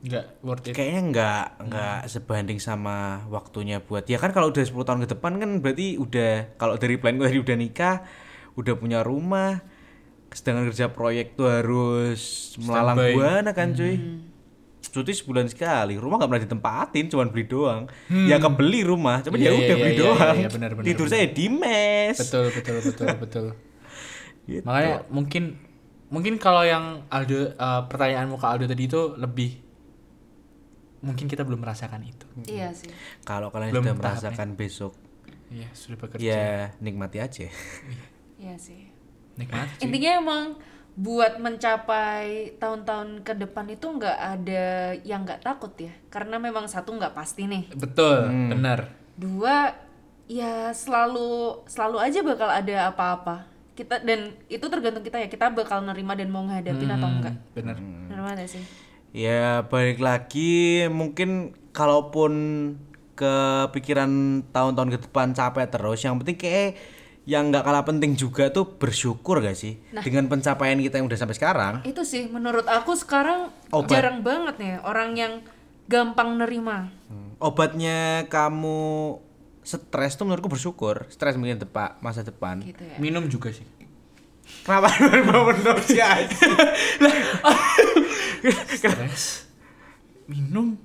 Enggak 0.03 0.25
worth 0.43 0.67
it. 0.67 0.75
kayaknya 0.75 1.01
nggak 1.15 1.45
nggak 1.71 1.99
sebanding 2.11 2.59
sama 2.59 3.23
waktunya 3.31 3.79
buat 3.79 4.03
ya 4.03 4.19
kan 4.19 4.35
kalau 4.35 4.51
udah 4.51 4.59
10 4.59 4.75
tahun 4.83 4.99
ke 5.07 5.15
depan 5.15 5.39
kan 5.39 5.49
berarti 5.63 5.95
udah 5.95 6.59
kalau 6.59 6.75
dari 6.75 6.99
plan 6.99 7.15
gue 7.15 7.23
tadi 7.23 7.39
udah 7.39 7.55
nikah 7.55 8.03
udah 8.59 8.73
punya 8.75 8.99
rumah 8.99 9.63
sedangkan 10.29 10.67
kerja 10.69 10.91
proyek 10.91 11.39
tuh 11.39 11.47
harus 11.47 12.53
melalang 12.59 12.99
buana 13.15 13.51
kan 13.55 13.71
cuy 13.71 13.95
cuti 14.93 15.09
sebulan 15.15 15.49
sekali 15.49 15.97
rumah 15.97 16.21
nggak 16.21 16.29
pernah 16.29 16.43
ditempatin 16.45 17.05
cuman 17.09 17.27
beli 17.31 17.45
doang 17.47 17.81
ya 18.27 18.37
kebeli 18.37 18.85
rumah 18.85 19.23
cuman 19.25 19.39
Iya, 19.39 19.49
ya 19.49 19.49
iya, 19.49 19.57
udah 19.57 19.65
iya, 19.65 19.81
beli 19.81 19.93
iya, 19.93 20.01
doang 20.03 20.35
iya, 20.37 20.49
benar, 20.51 20.69
benar, 20.75 20.85
tidur 20.85 21.07
benar. 21.07 21.15
saya 21.15 21.25
di 21.31 21.45
mes 21.49 22.17
Betul 22.19 22.45
betul 22.51 22.75
betul 22.83 23.07
betul. 23.23 23.45
Gitu. 24.43 24.67
Makanya 24.67 25.07
mungkin 25.07 25.55
mungkin 26.11 26.35
kalau 26.35 26.67
yang 26.67 27.07
Aldo 27.07 27.55
eh, 27.55 27.81
pertanyaanmu 27.87 28.35
ke 28.35 28.43
Aldo 28.45 28.65
tadi 28.67 28.83
itu 28.91 29.15
lebih 29.15 29.63
mungkin 31.03 31.27
kita 31.27 31.43
belum 31.43 31.59
merasakan 31.59 32.01
itu. 32.01 32.25
Iya 32.47 32.71
sih. 32.71 32.87
kalau 33.21 33.51
kalian 33.51 33.69
Belum 33.69 33.83
sudah 33.85 33.93
tahapnya. 33.93 34.09
merasakan 34.23 34.49
besok 34.55 34.93
Iya, 35.49 35.67
sudah 35.71 35.97
bekerja. 35.99 36.23
ya 36.25 36.47
nikmati 36.79 37.17
aja 37.19 37.45
Iya 38.35 38.55
sih. 38.57 38.89
Nikmati. 39.35 39.81
Intinya 39.81 40.11
emang 40.17 40.43
buat 40.93 41.37
mencapai 41.37 42.53
tahun-tahun 42.55 43.21
ke 43.21 43.33
depan 43.35 43.65
itu 43.67 43.85
nggak 43.87 44.13
ada 44.17 44.65
yang 45.01 45.21
nggak 45.21 45.41
takut 45.41 45.73
ya. 45.75 45.89
Karena 46.07 46.37
memang 46.37 46.65
satu 46.65 46.93
nggak 46.93 47.11
pasti 47.11 47.45
nih. 47.45 47.69
Betul, 47.73 48.27
Hmm. 48.27 48.49
benar. 48.49 48.93
Dua 49.13 49.73
ya 50.25 50.69
selalu 50.69 51.65
selalu 51.65 51.97
aja 51.99 52.19
bakal 52.21 52.45
ada 52.45 52.75
apa-apa. 52.87 53.45
Kita 53.73 53.99
dan 53.99 54.37
itu 54.47 54.61
tergantung 54.63 55.01
kita 55.01 55.17
ya. 55.17 55.25
Kita 55.27 55.49
bakal 55.49 55.81
nerima 55.81 56.13
dan 56.13 56.29
mau 56.29 56.41
ngadapin 56.43 56.85
atau 56.87 57.05
Hmm, 57.05 57.17
enggak. 57.19 57.35
Benar. 57.51 57.75
Benar 57.77 58.19
banget 58.23 58.49
sih. 58.51 58.63
Ya 59.13 59.61
balik 59.69 60.01
lagi 60.01 60.89
mungkin 60.89 61.53
kalaupun 61.69 62.33
kepikiran 63.13 64.41
tahun-tahun 64.49 64.89
ke 64.89 64.99
depan 65.05 65.37
capek 65.37 65.69
terus 65.69 66.01
yang 66.01 66.17
penting 66.17 66.33
kayak 66.33 66.73
yang 67.23 67.53
nggak 67.53 67.63
kalah 67.63 67.85
penting 67.85 68.17
juga 68.19 68.51
tuh 68.51 68.75
bersyukur 68.75 69.39
gak 69.39 69.55
sih 69.55 69.79
dengan 70.03 70.27
pencapaian 70.27 70.75
kita 70.75 70.99
yang 70.99 71.07
udah 71.07 71.15
sampai 71.15 71.37
sekarang 71.37 71.73
Itu 71.87 72.03
sih 72.03 72.27
menurut 72.27 72.67
aku 72.67 72.99
sekarang 72.99 73.47
Obat. 73.71 73.95
jarang 73.95 74.19
banget 74.25 74.59
nih 74.59 74.75
orang 74.83 75.15
yang 75.15 75.33
gampang 75.87 76.35
nerima. 76.35 76.91
Hmm. 77.07 77.37
obatnya 77.37 78.25
kamu 78.27 79.21
stres 79.61 80.17
tuh 80.17 80.25
menurutku 80.27 80.51
bersyukur 80.51 81.05
stres 81.07 81.37
mungkin 81.39 81.61
depan 81.61 81.95
masa 82.01 82.25
depan 82.25 82.59
Gitu 82.59 82.81
ya. 82.81 82.97
Minum 82.99 83.29
juga 83.29 83.53
sih. 83.55 83.63
kenapa 84.67 84.91
bener 85.53 85.77
sih 85.85 86.01
Stres. 88.69 89.47
Minum. 90.25 90.75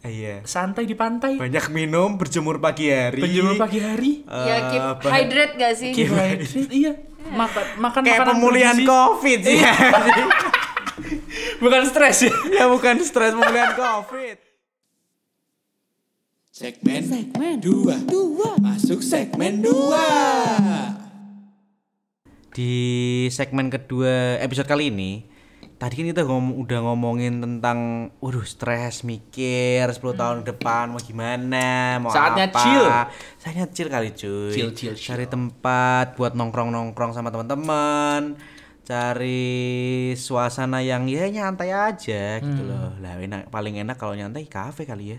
iya 0.00 0.40
Santai 0.42 0.84
di 0.84 0.94
pantai. 0.94 1.36
banyak 1.36 1.68
minum 1.68 2.16
berjemur 2.16 2.56
pagi 2.56 2.88
hari 2.88 3.20
Penjemur 3.20 3.54
pagi 3.56 3.78
hari. 3.78 4.12
ya 4.24 4.54
Eh, 4.56 4.60
keep 4.66 4.82
hydrate 5.04 5.54
gak 5.54 5.74
sih? 5.74 5.90
Keep 5.92 6.08
Hydrate, 6.10 6.72
iya. 6.72 6.92
Makan 7.22 7.64
makan 7.78 8.00
kayak 8.00 8.18
makanan 8.18 8.34
pemulihan 8.34 8.76
covid 8.80 9.38
sih 9.40 9.60
Bukan 11.62 11.82
stres 11.84 12.18
ya. 12.22 12.32
ya 12.54 12.64
bukan 12.66 12.96
stres 12.98 13.32
pemulihan 13.32 13.72
covid 13.72 14.38
Segmen, 16.50 17.00
segmen 17.02 17.56
dua. 17.56 17.96
Masuk 18.58 19.00
segmen 19.00 19.60
dua. 19.60 20.04
di 22.50 22.72
segmen 23.28 23.68
kedua 23.68 24.36
episode 24.38 24.66
kali 24.66 24.88
ini 24.88 25.24
tadi 25.80 25.96
kan 25.96 26.06
kita 26.06 26.22
ngom- 26.22 26.60
udah 26.60 26.78
ngomongin 26.82 27.40
tentang 27.40 27.78
waduh 28.18 28.44
stres 28.44 29.00
mikir 29.02 29.88
10 29.88 29.96
tahun 30.12 30.44
depan 30.44 30.86
mau 30.86 31.00
gimana 31.00 31.96
mau 31.96 32.12
Saatnya 32.12 32.46
apa 32.46 32.60
chill. 32.60 32.84
saatnya 33.34 33.64
chill 33.66 33.88
kali 33.88 34.12
cuy 34.12 34.52
Chill, 34.52 34.70
chill, 34.70 34.92
chill. 34.92 35.08
cari 35.08 35.24
tempat 35.24 36.14
buat 36.14 36.32
nongkrong 36.32 36.68
nongkrong 36.68 37.10
sama 37.10 37.28
teman-teman 37.30 38.36
cari 38.82 39.56
suasana 40.14 40.80
yang 40.80 41.06
ya 41.06 41.24
nyantai 41.26 41.70
aja 41.70 42.38
gitu 42.38 42.60
Hmm. 42.60 42.68
loh 42.68 42.90
lah 42.98 43.16
enak 43.16 43.48
paling 43.48 43.78
enak 43.78 43.96
kalau 43.96 44.12
nyantai 44.12 44.44
kafe 44.46 44.84
kali 44.84 45.04
ya 45.10 45.18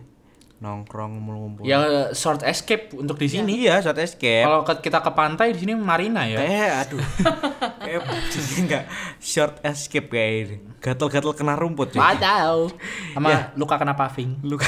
nongkrong 0.60 1.18
ngumpul 1.18 1.64
Ya 1.64 1.82
short 2.12 2.44
escape 2.44 2.94
untuk 2.94 3.18
di 3.18 3.26
sini. 3.26 3.66
iya 3.66 3.80
short 3.80 3.98
escape 3.98 4.46
Kalau 4.46 4.62
kita 4.78 5.00
ke 5.00 5.10
pantai 5.10 5.48
di 5.50 5.60
sini 5.60 5.74
Marina 5.74 6.22
ya. 6.24 6.38
Eh, 6.38 6.70
aduh. 6.70 7.02
Kayak 7.92 8.08
jadi 8.32 8.54
enggak 8.64 8.84
short 9.20 9.60
escape 9.68 10.08
kayak 10.08 10.32
ini. 10.48 10.56
Gatel-gatel 10.80 11.36
kena 11.36 11.60
rumput 11.60 11.92
cuy. 11.92 12.00
Padahal 12.00 12.72
sama 13.12 13.52
luka 13.60 13.76
kena 13.76 13.94
paving. 13.94 14.40
Luka. 14.48 14.64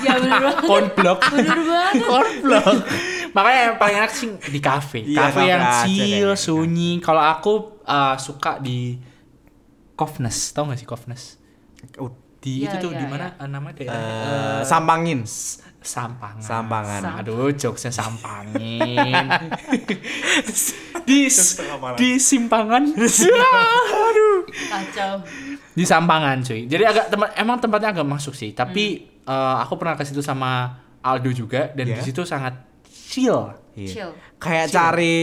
Ya 0.00 0.16
bener 0.16 0.40
banget. 0.40 0.64
Cornblock. 0.64 1.20
Bener 1.36 1.58
banget. 1.60 2.02
Cornblock. 2.08 2.76
Makanya 3.32 3.60
yang 3.60 3.76
paling 3.76 3.96
enak 4.00 4.12
sih 4.12 4.28
di 4.48 4.60
kafe. 4.60 5.00
Iya, 5.04 5.28
Kafe 5.28 5.36
kafe 5.36 5.50
yang 5.52 5.62
chill, 5.84 6.30
sunyi. 6.32 6.90
Kalau 7.00 7.20
aku 7.20 7.52
uh, 7.84 8.16
suka 8.16 8.56
di 8.56 8.96
Kofnes, 9.92 10.52
tau 10.52 10.64
gak 10.68 10.80
sih 10.80 10.88
Kofnes? 10.88 11.36
Uh, 12.00 12.08
Di 12.42 12.66
Iya, 12.66 12.74
itu 12.74 12.88
tuh 12.88 12.90
iya, 12.90 13.00
di 13.00 13.06
mana 13.06 13.26
uh, 13.38 13.46
nama 13.46 13.70
daerah? 13.70 13.94
eh, 13.94 14.60
sampangin. 14.66 15.22
Sampangan. 15.82 16.40
Sampangan. 16.40 17.00
Aduh, 17.18 17.50
jokesnya 17.50 17.90
sampangin. 17.90 19.26
di 21.02 21.26
di 21.96 22.10
simpangan. 22.16 22.82
Aduh. 24.06 24.38
Kacau. 24.46 25.14
Di 25.72 25.84
Sampangan, 25.84 26.40
cuy. 26.40 26.64
Jadi 26.64 26.84
agak 26.84 27.06
tempat 27.08 27.30
emang 27.34 27.58
tempatnya 27.58 27.90
agak 27.92 28.06
masuk 28.06 28.32
sih, 28.32 28.52
tapi 28.52 28.84
eh, 29.20 29.56
aku 29.58 29.74
pernah 29.74 29.94
ke 29.94 30.02
situ 30.02 30.20
sama 30.20 30.76
Aldo 31.00 31.30
juga 31.30 31.70
dan 31.70 31.84
Iya. 31.84 31.96
di 31.98 32.02
situ 32.04 32.22
sangat 32.22 32.54
chill. 32.86 33.50
Iya. 33.74 33.88
Chill. 33.88 34.10
Kayak 34.36 34.66
cari 34.68 35.14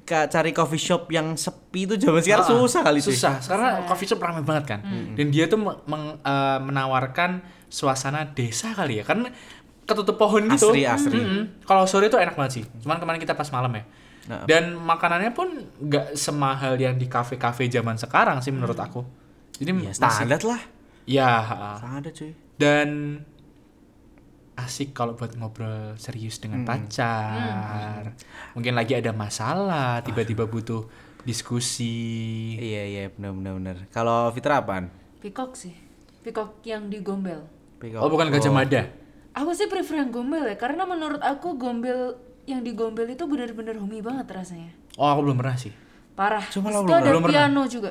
ka- 0.00 0.28
cari 0.28 0.50
coffee 0.50 0.78
shop 0.78 1.10
yang 1.10 1.34
sepi 1.34 1.84
itu 1.84 1.98
zaman 1.98 2.22
sekarang 2.22 2.46
Ah, 2.46 2.50
susah 2.54 2.80
kali. 2.82 3.00
Susah, 3.00 3.34
karena 3.42 3.68
coffee 3.84 4.06
shop 4.06 4.16
ramai 4.18 4.40
banget 4.40 4.64
kan. 4.66 4.80
Dan 5.12 5.28
dia 5.28 5.44
tuh 5.44 5.58
me- 5.58 5.82
meng- 5.84 6.16
eh, 6.16 6.58
menawarkan 6.62 7.42
suasana 7.66 8.30
desa 8.30 8.70
kali 8.70 8.96
ya. 8.96 9.04
Kan 9.04 9.26
ketutup 9.86 10.18
pohon 10.18 10.50
gitu. 10.50 10.74
Asri, 10.74 10.82
asri. 10.82 11.16
Mm-mm. 11.16 11.62
Kalau 11.62 11.86
sore 11.86 12.10
tuh 12.10 12.18
enak 12.18 12.34
banget 12.34 12.60
sih. 12.60 12.64
Cuman 12.82 12.98
kemarin 12.98 13.22
kita 13.22 13.32
pas 13.32 13.46
malam 13.48 13.70
ya. 13.72 13.84
Nah. 14.26 14.42
Dan 14.42 14.74
makanannya 14.74 15.30
pun 15.30 15.46
nggak 15.78 16.18
semahal 16.18 16.74
yang 16.74 16.98
di 16.98 17.06
kafe-kafe 17.06 17.70
zaman 17.70 17.94
sekarang 17.94 18.42
sih 18.42 18.50
menurut 18.50 18.74
aku. 18.74 19.06
Jadi 19.56 19.70
Ya, 19.86 19.92
standar 19.94 20.42
lah. 20.42 20.60
Ya. 21.06 21.30
Standar 21.78 22.10
cuy. 22.10 22.34
dan 22.58 23.22
asik 24.56 24.90
kalau 24.90 25.12
buat 25.14 25.36
ngobrol 25.36 25.94
serius 25.96 26.40
dengan 26.40 26.64
pacar. 26.64 28.16
Mungkin 28.56 28.72
lagi 28.72 28.96
ada 28.96 29.12
masalah, 29.12 30.00
tiba-tiba 30.02 30.48
butuh 30.48 30.88
diskusi. 31.22 32.56
Iya 32.56 32.82
iya 32.88 33.02
benar 33.12 33.36
benar 33.36 33.52
benar. 33.60 33.76
Kalau 33.92 34.32
Fitra 34.32 34.64
apaan? 34.64 34.88
Peacock 35.20 35.54
sih. 35.54 35.76
Peacock 36.24 36.58
yang 36.64 36.88
di 36.88 37.04
gombel. 37.04 37.44
Peacock. 37.78 38.00
Oh, 38.00 38.08
bukan 38.08 38.32
Gajah 38.32 38.50
Mada. 38.50 38.82
Aku 39.36 39.52
sih 39.52 39.68
prefer 39.68 40.00
yang 40.00 40.08
gombel 40.08 40.40
ya, 40.42 40.56
karena 40.56 40.82
menurut 40.82 41.20
aku 41.20 41.54
gombel 41.54 42.16
yang 42.44 42.64
di 42.64 42.72
gombel 42.72 43.04
itu 43.04 43.20
bener-bener 43.22 43.76
homey 43.76 44.00
banget 44.00 44.24
rasanya. 44.26 44.72
Oh, 44.96 45.04
aku 45.04 45.20
belum 45.22 45.36
pernah 45.36 45.52
sih. 45.54 45.72
Parah. 46.16 46.40
Cuma 46.48 46.72
lo 46.72 46.80
itu 46.80 46.88
belum- 46.88 46.96
ada 46.96 47.08
belum 47.10 47.22
pernah. 47.22 47.34
piano 47.44 47.62
juga. 47.68 47.90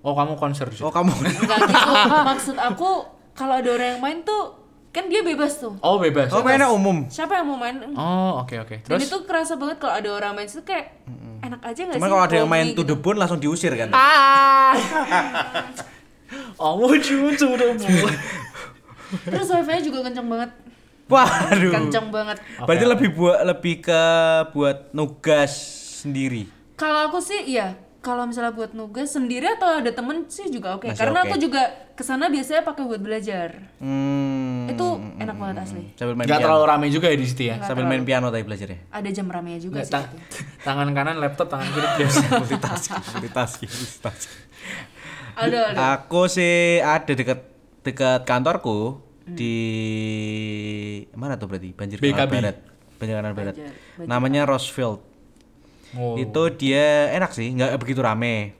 Oh, 0.00 0.14
kamu 0.14 0.38
konser 0.38 0.70
Oh 0.70 0.74
juga. 0.86 1.02
kamu. 1.02 1.10
Enggak 1.10 1.58
gitu. 1.66 1.90
Maksud 2.30 2.56
aku 2.56 2.90
kalau 3.34 3.58
ada 3.58 3.66
orang 3.68 3.88
yang 3.92 4.00
main 4.00 4.18
tuh 4.22 4.54
kan 4.94 5.10
dia 5.10 5.20
bebas 5.20 5.58
tuh. 5.58 5.74
Oh, 5.82 5.98
bebas. 5.98 6.30
Oh 6.30 6.40
mainnya 6.40 6.70
umum. 6.70 7.10
Siapa 7.10 7.34
yang 7.34 7.50
mau 7.50 7.58
main? 7.58 7.82
Oh, 7.92 8.46
oke 8.46 8.54
oke. 8.62 8.86
Dan 8.86 8.96
Terus 8.96 9.10
itu 9.10 9.18
kerasa 9.26 9.58
banget 9.58 9.82
kalau 9.82 9.98
ada 9.98 10.08
orang 10.08 10.32
main 10.32 10.46
itu 10.46 10.62
kayak 10.62 11.02
enak 11.42 11.60
aja 11.60 11.80
nggak 11.82 11.98
sih? 11.98 12.00
Cuman 12.00 12.08
kalau 12.08 12.22
ada 12.22 12.36
yang 12.38 12.46
main 12.46 12.70
homey 12.70 12.78
to 12.78 12.86
gitu. 12.86 12.94
the 12.94 12.96
bone 12.96 13.18
langsung 13.18 13.42
diusir 13.42 13.74
kan. 13.74 13.90
ah. 13.90 14.72
Oh, 16.56 16.78
cuma 16.96 17.30
sudah 17.34 17.66
Terus 19.26 19.48
wifi-nya 19.48 19.82
juga 19.82 19.98
kenceng 20.06 20.26
banget. 20.26 20.50
Waduh. 21.06 21.70
Kenceng 21.70 22.10
banget. 22.10 22.36
Berarti 22.58 22.84
lebih 22.84 23.08
buat 23.12 23.38
lebih 23.44 23.74
ke 23.80 24.02
buat 24.50 24.90
nugas 24.90 25.52
sendiri. 25.96 26.50
Kalau 26.74 27.06
aku 27.06 27.18
sih 27.18 27.46
iya, 27.46 27.72
kalau 27.98 28.22
misalnya 28.22 28.50
buat 28.50 28.70
nugas 28.70 29.10
sendiri 29.10 29.46
atau 29.48 29.78
ada 29.78 29.88
temen 29.88 30.26
sih 30.26 30.46
juga 30.46 30.74
oke. 30.74 30.86
Masih 30.86 30.98
Karena 30.98 31.18
oke. 31.20 31.26
aku 31.26 31.36
juga 31.38 31.62
ke 31.94 32.02
sana 32.02 32.26
biasanya 32.26 32.62
pakai 32.62 32.82
buat 32.84 32.98
belajar. 32.98 33.70
Hmm. 33.78 34.66
Itu 34.66 34.86
enak 35.16 35.36
banget 35.36 35.56
asli. 35.62 35.94
Sambil 35.94 36.14
main 36.14 36.26
Nggak 36.26 36.36
piano. 36.36 36.46
terlalu 36.50 36.64
ramai 36.66 36.88
juga 36.90 37.06
ya 37.06 37.16
di 37.16 37.24
situ 37.24 37.42
ya. 37.44 37.56
Sambil 37.60 37.86
main 37.86 38.02
piano 38.02 38.26
tadi 38.28 38.42
belajarnya. 38.42 38.90
Ada 38.90 39.08
jam 39.08 39.26
ramenya 39.26 39.60
juga 39.60 39.74
Nggak, 39.78 39.86
sih. 39.86 39.94
tang- 39.94 40.10
gitu. 40.10 40.36
tangan 40.66 40.88
kanan 40.90 41.16
laptop, 41.16 41.46
tangan 41.48 41.68
kiri 41.68 41.88
biasa. 41.98 42.18
multitasking, 42.36 43.02
multitasking, 43.14 43.70
multitasking. 43.72 44.34
Ada 45.34 45.58
ada. 45.70 45.78
Aku 45.96 46.26
sih 46.26 46.78
ada 46.78 47.08
dekat 47.08 47.40
dekat 47.80 48.26
kantorku 48.26 49.05
di 49.26 49.58
mana 51.12 51.34
tuh 51.34 51.50
berarti? 51.50 51.74
Banjir 51.74 51.98
Kanal 51.98 52.14
BKB. 52.14 52.32
Barat. 52.32 52.56
Banjir 52.96 53.14
Kanal 53.18 53.34
Barat. 53.34 53.54
Banjir- 53.54 53.74
Banjir 53.98 54.08
Namanya 54.08 54.42
Rosefield. 54.46 55.00
Oh. 55.94 56.14
Itu 56.14 56.42
dia 56.52 57.10
enak 57.10 57.32
sih, 57.32 57.50
nggak 57.50 57.74
begitu 57.78 58.02
rame. 58.02 58.54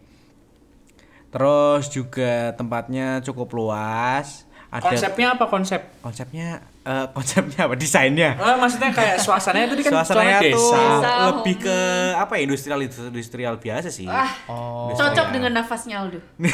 Terus 1.28 1.90
juga 1.90 2.50
tempatnya 2.54 3.20
cukup 3.20 3.52
luas. 3.52 4.46
Ada 4.76 4.84
Konsepnya 4.84 5.26
apa 5.32 5.44
konsep? 5.46 5.80
konsepnya 5.98 6.48
eh, 6.82 7.06
konsepnya 7.10 7.60
apa? 7.64 7.74
Desainnya. 7.74 8.30
Eh, 8.34 8.56
maksudnya 8.56 8.90
kayak 8.90 9.16
suasananya 9.18 9.66
tadi 9.68 9.82
kan 9.82 9.92
Suasananya 9.96 10.36
suasana 10.36 10.52
tuh 10.52 10.60
desa. 10.62 10.76
Desa, 10.76 11.10
lebih 11.26 11.54
homey. 11.54 11.64
ke 11.64 11.78
apa 12.14 12.32
ya 12.32 12.40
industrial 12.42 12.78
industrial 12.82 13.54
biasa 13.56 13.88
sih. 13.88 14.04
Ah, 14.04 14.30
Oh. 14.46 14.92
cocok 14.92 15.28
dengan 15.30 15.52
nafasnya 15.54 15.96
Aldo. 15.98 16.20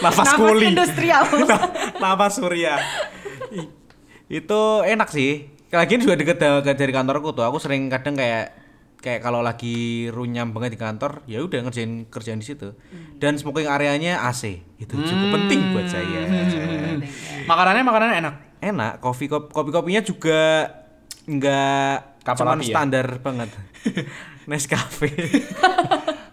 Nafas 0.00 0.16
Nafas 0.22 0.30
kuli. 0.34 0.66
industrial. 0.68 1.22
Nafas 2.02 2.32
surya. 2.36 2.74
Itu 4.26 4.60
enak 4.82 5.08
sih. 5.08 5.50
Lagian 5.70 6.00
juga 6.00 6.14
deket 6.14 6.38
deket 6.38 6.76
dari 6.76 6.90
kantorku 6.90 7.30
tuh. 7.30 7.44
Aku 7.44 7.58
sering 7.58 7.86
kadang 7.86 8.14
kayak 8.14 8.54
kayak 9.00 9.24
kalau 9.24 9.40
lagi 9.40 10.06
runyam 10.12 10.52
banget 10.52 10.76
di 10.76 10.80
kantor, 10.80 11.24
ya 11.24 11.40
udah 11.40 11.64
ngerjain 11.64 12.04
kerjaan 12.12 12.38
di 12.38 12.46
situ. 12.46 12.76
Dan 13.16 13.40
smoking 13.40 13.66
areanya 13.66 14.28
AC. 14.28 14.60
Itu 14.76 15.00
cukup 15.00 15.28
penting 15.40 15.72
buat 15.72 15.88
saya. 15.88 16.20
Makanannya 17.50 17.82
makanannya 17.82 18.16
enak. 18.20 18.34
Enak, 18.60 18.92
kopi 19.00 19.24
kopi 19.26 19.70
kopinya 19.72 20.04
juga 20.04 20.68
nggak 21.24 22.24
cuman 22.36 22.60
ya? 22.60 22.68
standar 22.76 23.06
banget. 23.24 23.48
Nescafe. 24.44 25.08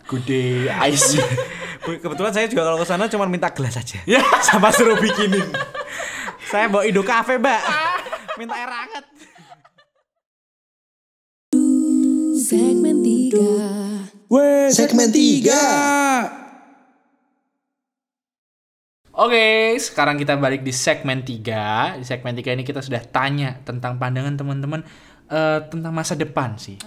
Gede 0.08 0.68
ice. 0.92 1.24
Kebetulan 2.04 2.36
saya 2.36 2.52
juga 2.52 2.68
kalau 2.68 2.84
ke 2.84 2.88
sana 2.88 3.08
cuma 3.08 3.24
minta 3.32 3.48
gelas 3.56 3.80
aja. 3.80 4.04
Sama 4.44 4.68
suruh 4.76 5.00
bikinin. 5.00 5.48
saya 6.52 6.68
bawa 6.68 6.84
Indo 6.84 7.00
Cafe, 7.00 7.40
Mbak. 7.40 7.62
Minta 8.36 8.56
air 8.60 8.72
hangat. 8.72 9.17
Segmen 12.48 13.04
3 13.04 14.72
Segmen 14.72 15.12
tiga. 15.12 15.68
Oke, 19.12 19.76
sekarang 19.76 20.16
kita 20.16 20.40
balik 20.40 20.64
di 20.64 20.72
segmen 20.72 21.28
3. 21.28 22.00
Di 22.00 22.06
segmen 22.08 22.32
3 22.32 22.56
ini 22.56 22.64
kita 22.64 22.80
sudah 22.80 23.04
tanya 23.04 23.60
tentang 23.68 24.00
pandangan 24.00 24.40
teman-teman 24.40 24.80
eh, 25.28 25.60
tentang 25.68 25.92
masa 25.92 26.16
depan 26.16 26.56
sih. 26.56 26.80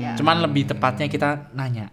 Ya. 0.00 0.16
Cuman 0.16 0.40
lebih 0.40 0.72
tepatnya 0.72 1.12
kita 1.12 1.52
nanya. 1.52 1.92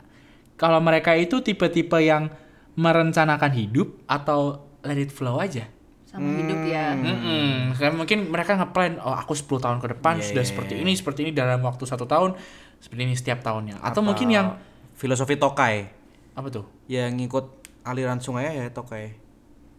Kalau 0.55 0.79
mereka 0.79 1.11
itu 1.11 1.43
tipe-tipe 1.43 1.99
yang 1.99 2.31
merencanakan 2.79 3.51
hidup 3.51 3.99
atau 4.07 4.63
let 4.87 4.95
it 4.95 5.11
flow 5.11 5.43
aja? 5.43 5.67
Sama 6.07 6.39
hidup 6.39 6.65
ya. 6.65 6.95
Mm-mm. 6.97 7.77
Kayak 7.77 7.93
mungkin 7.93 8.33
mereka 8.33 8.57
ngeplan, 8.57 8.97
oh 9.03 9.13
aku 9.13 9.37
10 9.37 9.61
tahun 9.61 9.77
ke 9.77 9.87
depan 9.93 10.17
Iya, 10.17 10.25
sudah 10.33 10.43
seperti 10.47 10.81
ini, 10.81 10.97
seperti 10.97 11.19
ini 11.27 11.31
dalam 11.37 11.61
waktu 11.61 11.85
satu 11.85 12.09
tahun, 12.09 12.33
seperti 12.79 13.01
ini 13.01 13.13
setiap 13.13 13.39
tahunnya. 13.39 13.79
Atau 13.79 13.99
mungkin 13.99 14.27
yang 14.27 14.57
filosofi 14.93 15.35
tokai 15.35 15.87
apa 16.31 16.47
tuh? 16.49 16.65
yang 16.85 17.13
ngikut 17.13 17.45
aliran 17.83 18.17
sungai 18.17 18.49
ya 18.49 18.67
tokai. 18.69 19.15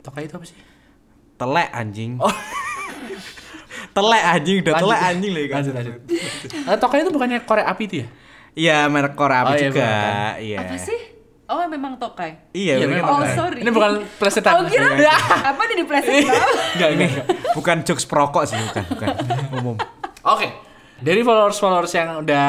Tokai 0.01 0.25
itu 0.25 0.35
apa 0.35 0.45
sih? 0.45 0.57
Telek 1.35 1.69
anjing. 1.71 2.21
telek 3.91 4.23
anjing, 4.23 4.57
udah 4.61 4.73
Lanjut. 4.73 4.87
telek 4.87 5.01
anjing 5.03 5.31
lagi 5.31 5.47
kan. 5.47 5.57
Lanjut 5.59 5.75
lanjut. 5.75 5.95
Eh, 6.69 6.77
Tokai 6.79 6.99
itu 7.01 7.11
bukannya 7.11 7.39
korek 7.43 7.67
api 7.67 7.83
itu 7.85 7.97
ya? 7.97 8.07
Iya, 8.51 8.79
merek 8.87 9.15
Korea 9.15 9.43
Oh, 9.43 9.55
iya, 9.55 9.63
juga. 9.65 9.81
bener 9.81 10.35
Iya. 10.39 10.59
Apa 10.61 10.77
sih? 10.77 11.01
Oh 11.47 11.67
memang 11.67 11.99
tokai. 11.99 12.31
Iya, 12.53 12.79
Iya, 12.79 12.87
memang. 12.87 13.11
Oh 13.11 13.19
Tokai. 13.19 13.35
sorry. 13.35 13.59
Ini 13.59 13.71
bukan 13.71 13.91
plesetan. 14.17 14.53
Oh 14.55 14.63
kira 14.65 14.95
Ya. 14.95 15.15
apa 15.51 15.63
nih 15.65 15.77
di 15.77 15.85
pleset 15.85 16.13
bawah? 16.23 16.47
Enggak, 16.71 16.89
enggak, 16.91 17.09
enggak. 17.11 17.27
Bukan 17.59 17.77
jokes 17.83 18.07
perokok 18.07 18.45
sih, 18.47 18.55
bukan, 18.61 18.85
bukan. 18.89 19.09
Umum. 19.59 19.77
Oke. 20.23 20.47
Dari 21.01 21.25
followers-followers 21.25 21.93
yang 21.97 22.11
udah 22.21 22.49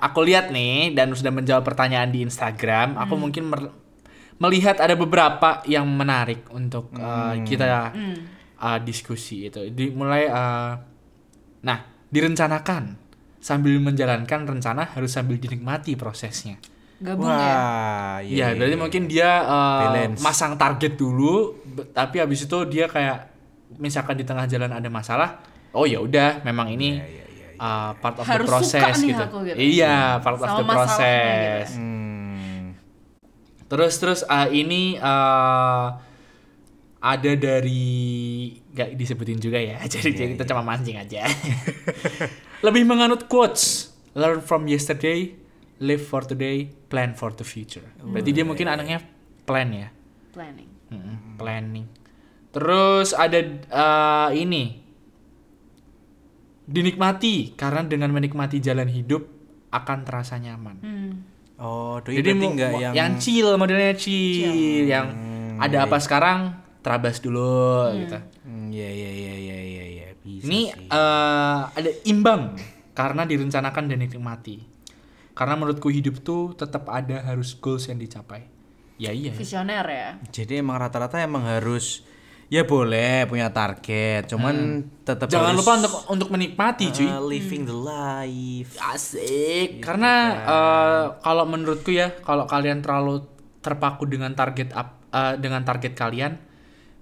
aku 0.00 0.24
lihat 0.24 0.48
nih 0.48 0.96
dan 0.96 1.12
sudah 1.12 1.28
menjawab 1.28 1.64
pertanyaan 1.64 2.08
di 2.08 2.24
Instagram, 2.24 2.96
aku 2.96 3.14
mungkin 3.20 3.44
mer- 3.52 3.72
melihat 4.40 4.80
ada 4.80 4.96
beberapa 4.96 5.60
yang 5.68 5.84
menarik 5.84 6.48
untuk 6.48 6.90
uh, 6.96 7.36
kita 7.44 7.92
uh, 8.58 8.78
diskusi 8.80 9.52
itu. 9.52 9.68
Dimulai 9.68 10.26
uh, 10.32 10.80
nah, 11.60 11.78
direncanakan 12.08 12.96
sambil 13.44 13.76
menjalankan 13.76 14.48
rencana 14.48 14.88
harus 14.96 15.12
sambil 15.12 15.36
dinikmati 15.36 15.92
prosesnya. 16.00 16.56
Gabung 17.04 17.28
ya. 17.28 17.36
Wah, 17.36 18.16
Iya, 18.24 18.56
berarti 18.56 18.76
mungkin 18.80 19.02
dia 19.12 19.44
uh, 19.44 19.92
Balance. 19.92 20.24
masang 20.24 20.56
target 20.56 20.96
dulu, 20.96 21.60
tapi 21.92 22.24
habis 22.24 22.48
itu 22.48 22.58
dia 22.64 22.88
kayak 22.88 23.28
misalkan 23.76 24.16
di 24.16 24.24
tengah 24.24 24.48
jalan 24.48 24.72
ada 24.72 24.88
masalah, 24.88 25.44
oh 25.74 25.84
ya 25.84 26.00
udah, 26.00 26.40
memang 26.46 26.70
ini 26.72 27.02
uh, 27.56 27.92
part 27.98 28.16
of 28.18 28.24
Harus 28.26 28.46
the 28.46 28.50
process 28.50 28.82
suka 28.82 29.00
nih 29.00 29.10
gitu. 29.10 29.24
aku 29.24 29.36
gitu. 29.46 29.56
Iya, 29.58 29.96
part 30.20 30.36
of 30.36 30.42
Sama 30.42 30.48
the 30.48 30.64
masalahnya 30.64 30.74
process. 30.74 31.66
gitu. 31.70 31.80
Hmm. 31.80 32.62
Terus 33.64 33.94
terus 33.98 34.20
uh, 34.24 34.48
ini 34.48 35.00
uh, 35.00 35.86
ada 37.04 37.32
dari 37.36 37.84
nggak 38.72 38.96
disebutin 38.96 39.36
juga 39.36 39.60
ya, 39.60 39.76
jadi 39.92 40.08
Iya, 40.08 40.26
kita 40.36 40.44
cuma 40.48 40.64
mancing 40.64 40.96
aja. 40.96 41.28
Lebih 42.64 42.88
menganut 42.88 43.28
quotes, 43.28 43.92
learn 44.16 44.40
from 44.40 44.64
yesterday, 44.64 45.36
live 45.80 46.00
for 46.00 46.24
today, 46.24 46.72
plan 46.88 47.12
for 47.12 47.28
the 47.32 47.44
future. 47.44 47.84
Berarti 48.00 48.30
dia 48.32 48.44
mungkin 48.46 48.72
anaknya 48.72 49.04
plan 49.44 49.68
ya. 49.68 49.88
Planning. 50.32 50.70
Mm-mm, 50.88 51.16
planning. 51.36 51.86
Terus 52.54 53.12
ada 53.12 53.40
uh, 53.68 54.30
ini 54.32 54.83
dinikmati 56.64 57.52
karena 57.54 57.82
dengan 57.82 58.10
menikmati 58.10 58.58
jalan 58.58 58.86
hidup 58.86 59.24
akan 59.68 59.98
terasa 60.02 60.36
nyaman. 60.36 60.76
Hmm. 60.78 61.12
Oh, 61.54 62.00
doi 62.00 62.18
Jadi 62.18 62.30
berarti 62.30 62.42
mau- 62.42 62.52
enggak 62.52 62.70
mau- 62.70 62.80
yang, 62.80 62.92
yang 62.92 63.10
chill 63.16 63.48
modelnya 63.54 63.94
chill, 63.94 64.54
yang 64.84 65.06
ada 65.56 65.86
apa 65.86 65.96
sekarang 65.98 66.38
terabas 66.80 67.18
dulu 67.18 67.94
gitu. 67.96 68.18
Hmm, 68.42 68.68
iya 68.68 68.90
iya 68.90 69.10
iya 69.12 69.34
iya 69.34 69.58
iya 69.58 69.84
iya 69.86 70.08
bisa 70.16 70.44
Ini 70.44 70.60
sih. 70.68 70.88
eh, 70.90 71.60
ada 71.70 71.90
imbang 72.04 72.58
karena 72.90 73.22
direncanakan 73.22 73.84
dan 73.86 73.98
dinikmati. 74.00 74.56
Karena 75.30 75.54
menurutku 75.54 75.90
hidup 75.90 76.22
tuh 76.22 76.54
tetap 76.54 76.86
ada 76.88 77.22
harus 77.24 77.54
goals 77.54 77.86
yang 77.86 77.98
dicapai. 77.98 78.46
Ya 78.96 79.10
iya. 79.10 79.30
Visioner 79.30 79.82
ya. 79.84 80.08
Jadi 80.30 80.58
emang 80.58 80.78
rata-rata 80.78 81.18
emang 81.18 81.42
harus 81.44 82.06
ya 82.54 82.62
boleh 82.62 83.26
punya 83.26 83.50
target, 83.50 84.30
cuman 84.30 84.86
tetap 85.02 85.26
Hmm. 85.26 85.34
Jangan 85.34 85.50
harus, 85.50 85.58
lupa 85.58 85.72
untuk 85.82 85.94
untuk 86.06 86.28
menikmati 86.30 86.94
cuy. 86.94 87.08
uh, 87.10 87.18
living 87.18 87.66
the 87.66 87.74
life. 87.74 88.78
Asik. 88.78 89.82
Karena 89.82 90.12
eh, 90.38 91.04
kalau 91.18 91.50
menurutku 91.50 91.90
ya, 91.90 92.14
kalau 92.22 92.46
kalian 92.46 92.78
terlalu 92.78 93.26
terpaku 93.58 94.06
dengan 94.06 94.38
target 94.38 94.70
up, 94.70 95.02
eh, 95.10 95.34
dengan 95.42 95.66
target 95.66 95.98
kalian, 95.98 96.38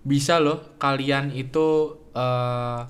bisa 0.01 0.41
loh 0.41 0.73
kalian 0.81 1.37
itu 1.37 2.01
eh, 2.17 2.81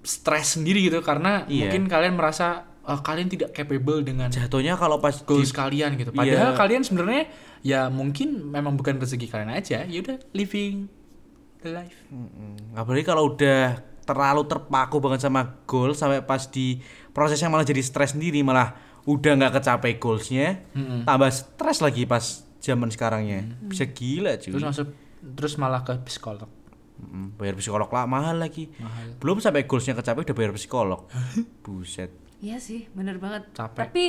stres 0.00 0.56
sendiri 0.56 0.80
gitu 0.84 1.00
karena 1.00 1.44
Iya. 1.44 1.68
mungkin 1.68 1.84
kalian 1.88 2.16
merasa 2.16 2.69
eh, 2.82 3.00
kalian 3.00 3.28
tidak 3.28 3.50
capable 3.50 4.00
dengan 4.00 4.28
Jatuhnya 4.28 4.74
kalau 4.74 4.96
pas 4.96 5.16
goals 5.20 5.48
di- 5.48 5.56
kalian 5.56 5.94
gitu. 5.94 6.10
Padahal 6.10 6.52
Iya. 6.52 6.56
kalian 6.56 6.82
sebenarnya 6.82 7.22
ya 7.60 7.80
mungkin 7.86 8.46
memang 8.46 8.74
bukan 8.74 8.96
rezeki 8.96 9.26
kalian 9.26 9.50
aja. 9.50 9.82
Ya 9.82 9.98
udah 9.98 10.16
living 10.30 10.88
the 11.58 11.70
life. 11.70 11.98
Mm-mm. 12.06 12.72
apalagi 12.72 13.04
kalau 13.04 13.30
udah 13.30 13.76
terlalu 14.00 14.42
terpaku 14.44 14.96
banget 14.98 15.20
sama 15.22 15.60
goal 15.64 15.92
sampai 15.92 16.18
pas 16.20 16.40
di 16.44 16.80
prosesnya 17.10 17.46
malah 17.46 17.62
jadi 17.62 17.78
stres 17.78 18.12
sendiri 18.12 18.40
malah 18.40 18.74
udah 19.02 19.32
nggak 19.34 19.54
kecapai 19.54 19.96
goalsnya 19.96 20.64
tambah 21.04 21.28
stres 21.28 21.78
lagi 21.78 22.04
pas 22.04 22.24
zaman 22.58 22.88
sekarangnya 22.88 23.44
bisa 23.62 23.86
gila 23.86 24.34
cuy 24.34 24.50
Terus 24.50 24.64
masuk 24.64 24.86
terus 25.30 25.54
malah 25.56 25.80
ke 25.80 25.94
psikolog. 26.02 26.48
Mm, 26.96 27.32
bayar 27.34 27.54
psikolog 27.54 27.88
lah 27.88 28.04
mahal 28.04 28.36
lagi 28.36 28.68
belum 29.16 29.38
sampai 29.38 29.64
goalsnya 29.64 29.92
kecapai 29.94 30.20
udah 30.22 30.34
bayar 30.34 30.52
psikolog 30.52 31.08
buset 31.62 32.12
Iya 32.40 32.56
sih, 32.56 32.88
bener 32.96 33.20
banget. 33.20 33.48
Capek. 33.52 33.88
Tapi 33.88 34.04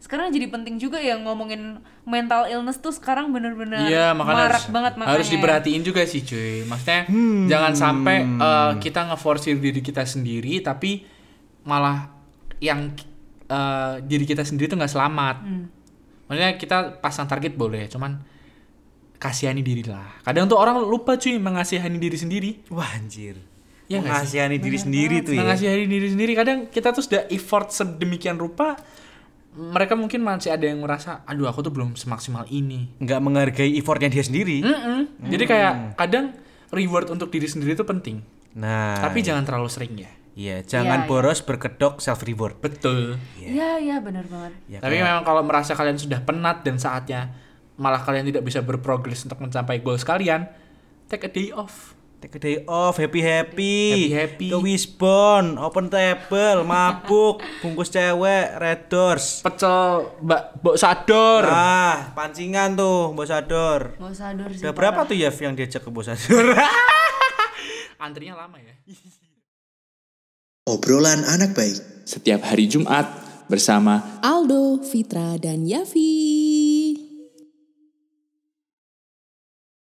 sekarang 0.00 0.32
jadi 0.32 0.48
penting 0.48 0.80
juga 0.80 0.96
ya 0.96 1.20
ngomongin 1.20 1.80
mental 2.08 2.48
illness 2.48 2.80
tuh 2.80 2.88
sekarang 2.88 3.36
bener-bener 3.36 3.84
Iya, 3.84 4.16
marak 4.16 4.48
harus, 4.48 4.64
banget 4.72 4.92
makanya. 4.96 5.12
harus 5.12 5.28
diperhatiin 5.28 5.82
juga 5.84 6.04
sih, 6.08 6.24
cuy. 6.24 6.64
Maksudnya 6.64 7.04
jangan 7.48 7.72
sampai 7.76 8.16
uh, 8.40 8.72
kita 8.80 9.12
ngeforsir 9.12 9.60
diri 9.60 9.80
kita 9.84 10.04
sendiri 10.08 10.64
tapi 10.64 11.04
malah 11.68 12.08
yang 12.60 12.92
uh, 13.52 14.00
diri 14.00 14.24
kita 14.24 14.40
sendiri 14.44 14.72
tuh 14.72 14.80
nggak 14.80 14.92
selamat. 14.92 15.36
Maksudnya 16.28 16.52
kita 16.56 17.00
pasang 17.04 17.28
target 17.28 17.56
boleh, 17.56 17.84
cuman 17.92 18.20
kasihani 19.20 19.60
diri 19.60 19.84
lah. 19.84 20.20
Kadang 20.24 20.48
tuh 20.48 20.56
orang 20.56 20.80
lupa 20.80 21.20
cuy 21.20 21.36
mengasihani 21.36 22.00
diri 22.00 22.16
sendiri. 22.16 22.50
wah 22.72 22.88
anjir 22.96 23.36
Sih? 23.92 23.98
mengasihani 24.00 24.56
diri 24.56 24.78
sendiri 24.78 25.16
tuh 25.20 25.34
ya 25.34 25.42
Mengasihani 25.42 25.84
diri 25.84 26.08
sendiri 26.08 26.32
kadang 26.32 26.58
kita 26.66 26.90
tuh 26.90 27.02
sudah 27.02 27.26
effort 27.28 27.68
sedemikian 27.68 28.36
rupa 28.36 28.78
mereka 29.50 29.92
mungkin 29.92 30.22
masih 30.22 30.48
ada 30.48 30.62
yang 30.62 30.78
merasa 30.78 31.26
aduh 31.26 31.44
aku 31.44 31.58
tuh 31.60 31.70
belum 31.70 31.92
semaksimal 31.92 32.46
ini 32.46 32.86
nggak 32.96 33.18
menghargai 33.18 33.74
effortnya 33.74 34.06
dia 34.08 34.22
sendiri 34.22 34.62
Mm-mm. 34.62 35.26
Jadi 35.26 35.44
kayak 35.44 35.72
kadang 35.96 36.30
reward 36.70 37.10
untuk 37.10 37.28
diri 37.28 37.44
sendiri 37.44 37.74
itu 37.74 37.82
penting. 37.82 38.22
nah 38.52 38.94
Tapi 39.00 39.20
jangan 39.20 39.42
terlalu 39.42 39.66
sering 39.66 39.94
ya. 39.96 40.10
iya 40.32 40.62
jangan 40.62 41.02
iya. 41.02 41.06
boros 41.06 41.42
berkedok 41.42 41.98
self 41.98 42.22
reward 42.22 42.62
Betul. 42.62 43.18
Iya, 43.36 43.82
iya 43.82 43.96
bener 43.98 44.22
banget. 44.24 44.54
ya, 44.66 44.78
Tapi 44.78 44.94
kayak- 44.94 45.02
memang 45.04 45.22
kalau 45.24 45.42
merasa 45.42 45.74
kalian 45.74 45.98
sudah 45.98 46.22
penat 46.22 46.62
dan 46.62 46.78
saatnya 46.78 47.34
malah 47.74 47.98
kalian 47.98 48.22
tidak 48.24 48.46
bisa 48.46 48.62
berprogres 48.62 49.24
untuk 49.24 49.40
mencapai 49.40 49.80
goals 49.80 50.04
kalian, 50.04 50.46
take 51.06 51.24
a 51.24 51.28
day 51.28 51.50
off. 51.50 51.98
Take 52.20 52.36
a 52.36 52.38
day 52.38 52.56
off, 52.68 53.00
happy 53.00 53.24
happy, 53.24 54.12
Happy-happy. 54.12 54.52
ke 54.52 54.58
Wisbon, 54.60 55.56
open 55.56 55.88
table, 55.88 56.64
mabuk, 56.68 57.40
bungkus 57.64 57.88
cewek, 57.88 58.60
red 58.60 58.92
doors. 58.92 59.40
Pecel 59.40 60.20
mbak 60.20 60.60
bok 60.60 60.76
sador. 60.76 61.48
Ah, 61.48 62.12
pancingan 62.12 62.76
tuh, 62.76 63.16
Bos 63.16 63.32
Sador. 63.32 63.96
Sadar 64.12 64.52
sih. 64.52 64.60
Udah 64.60 64.76
berapa 64.76 65.08
tuh 65.08 65.16
Yev 65.16 65.32
yang 65.40 65.56
diajak 65.56 65.80
ke 65.80 65.88
Bos 65.88 66.12
Sador? 66.12 66.52
Antrinya 68.04 68.36
lama 68.36 68.60
ya. 68.60 68.76
Obrolan 70.68 71.24
anak 71.24 71.56
baik. 71.56 72.04
Setiap 72.04 72.44
hari 72.44 72.68
Jumat 72.68 73.08
bersama 73.48 74.20
Aldo, 74.20 74.76
Fitra, 74.84 75.40
dan 75.40 75.64
Yafi. 75.64 76.79